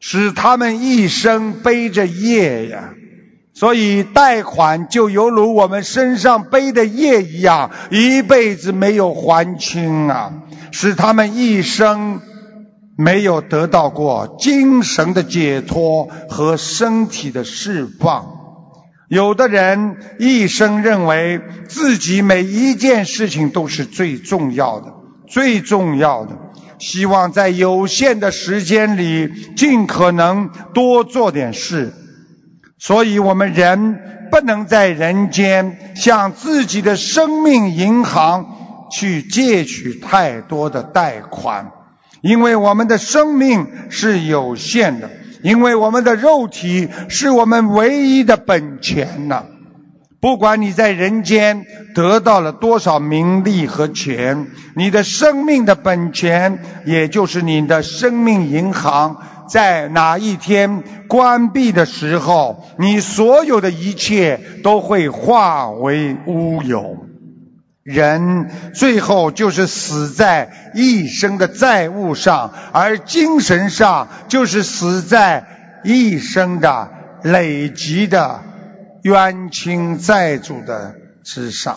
[0.00, 2.90] 使他们一生背着业呀。
[3.54, 10.32] 所以，贷款就犹如我们身上背的业一样，一辈子没有还清啊，
[10.72, 12.20] 使他们一生。
[12.96, 18.32] 没有得到过精神的解脱和身体的释放。
[19.08, 24.94] 有的人一生认为自己每一件事情都是最重要的，
[25.28, 26.36] 最重要的，
[26.80, 31.92] 希望在有限的时间里尽可能多做点事。
[32.78, 41.70] 所以我们人不能在人间向自己的生命银行去借取太多的贷款。
[42.22, 45.10] 因为我们的生命是有限的，
[45.42, 49.44] 因为我们的肉体是我们唯一的本钱呐。
[50.18, 59.18] 不管你在人间得到了多少名利和钱，你的生命的本钱，也就是你的生命银行，
[59.48, 67.05] 在哪一天关闭的时候，你所有的一切都会化为乌有。
[67.86, 76.90] 人最后就是死在一生的债务上，而精神上就是死在一生的
[77.22, 78.42] 累积的
[79.02, 81.76] 冤亲债主的之上。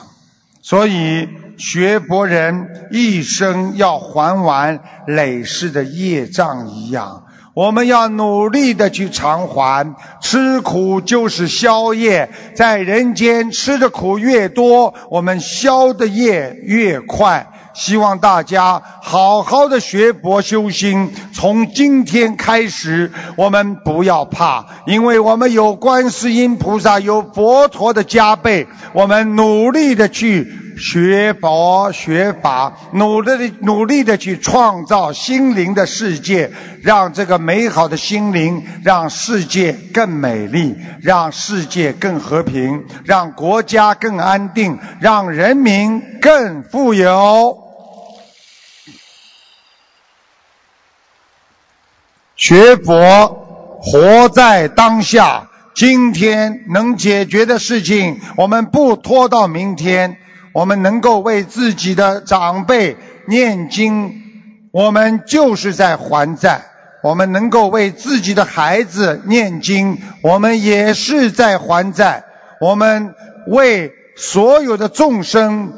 [0.63, 1.29] 所以，
[1.59, 7.27] 学佛人一生要还完累世的业障一样。
[7.53, 17.47] 我们要努力的去偿还，吃苦就是消业，在人间吃的苦越多，我们消的业越快。
[17.79, 30.45] 希望大家好好的学佛修心，从今天开始，我们不要怕，因为我们有观世音菩萨，有佛陀的加倍，我们努力的去。
[30.77, 36.51] 学佛学法，努力的努力的去创造心灵的世界，
[36.83, 47.68] 让这个美好的心灵，让世界更美丽，让世界更和平，让国家更安定，让人民更富有。
[52.39, 60.15] 学佛，活在当下，今天能解决的事情，我们不拖到明天。
[60.53, 62.95] 我们能够为自己的长辈
[63.27, 64.21] 念经，
[64.71, 66.61] 我们就是在还债；
[67.03, 72.23] 我们能够为自己的孩子念经，我们也是在还债；
[72.61, 73.15] 我们
[73.47, 75.73] 为所有的众生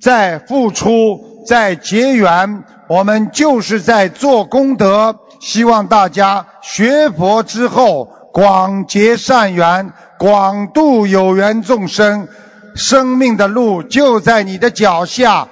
[0.00, 5.16] 在付出、在结缘，我们就是在做功德。
[5.40, 12.28] 希望大家学佛之后，广结善缘，广度有缘众生。
[12.74, 15.48] 生命的路就在你的脚下，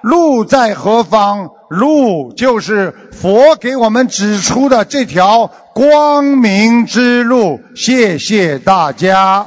[0.00, 1.50] 路在何方？
[1.68, 7.60] 路就是佛给我们指出的这条光明之路。
[7.76, 9.46] 谢谢大家。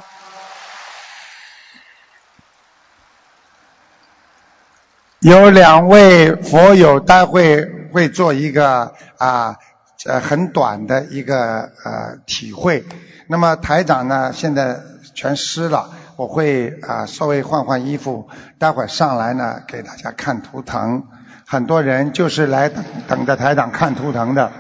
[5.20, 9.56] 有两位佛友，待会会做一个啊
[10.06, 12.84] 呃很短的一个呃体会。
[13.28, 14.80] 那么台长呢，现在
[15.14, 15.90] 全湿了。
[16.16, 21.06] 我会啊稍微换换衣服，待会儿上来呢给大家看图腾。
[21.48, 24.52] 很多人就是来等等着台长看图腾的。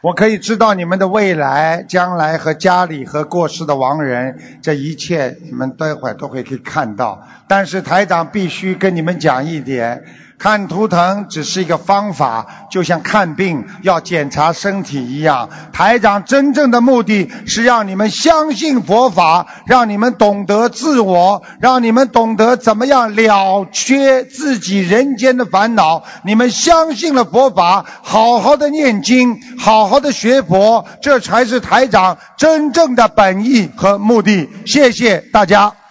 [0.00, 7.22] 我可以知道你们的未来、将来和家里和过世的亡人，这一切你们待会儿都会可以看到。
[7.46, 10.04] 但是台长必须跟你们讲一点。
[10.42, 15.48] 看图腾只是一个方法，就像看病要检查身体一样。
[15.72, 26.02] 台长真正的目的是让你们相信佛法，让你们懂得自我，让你们懂得怎么样了却自己人间的烦恼。
[26.24, 34.50] 你们相信了佛法，好好的念经，好好的学佛，这才是台长真正的本意和目的。
[34.66, 35.81] 谢谢大家。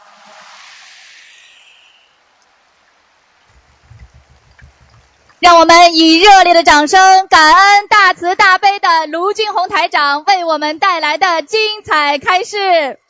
[5.42, 13.01] 让我们以热烈的掌声，感恩大慈大悲的卢俊宏台长为我们带来的精彩开示。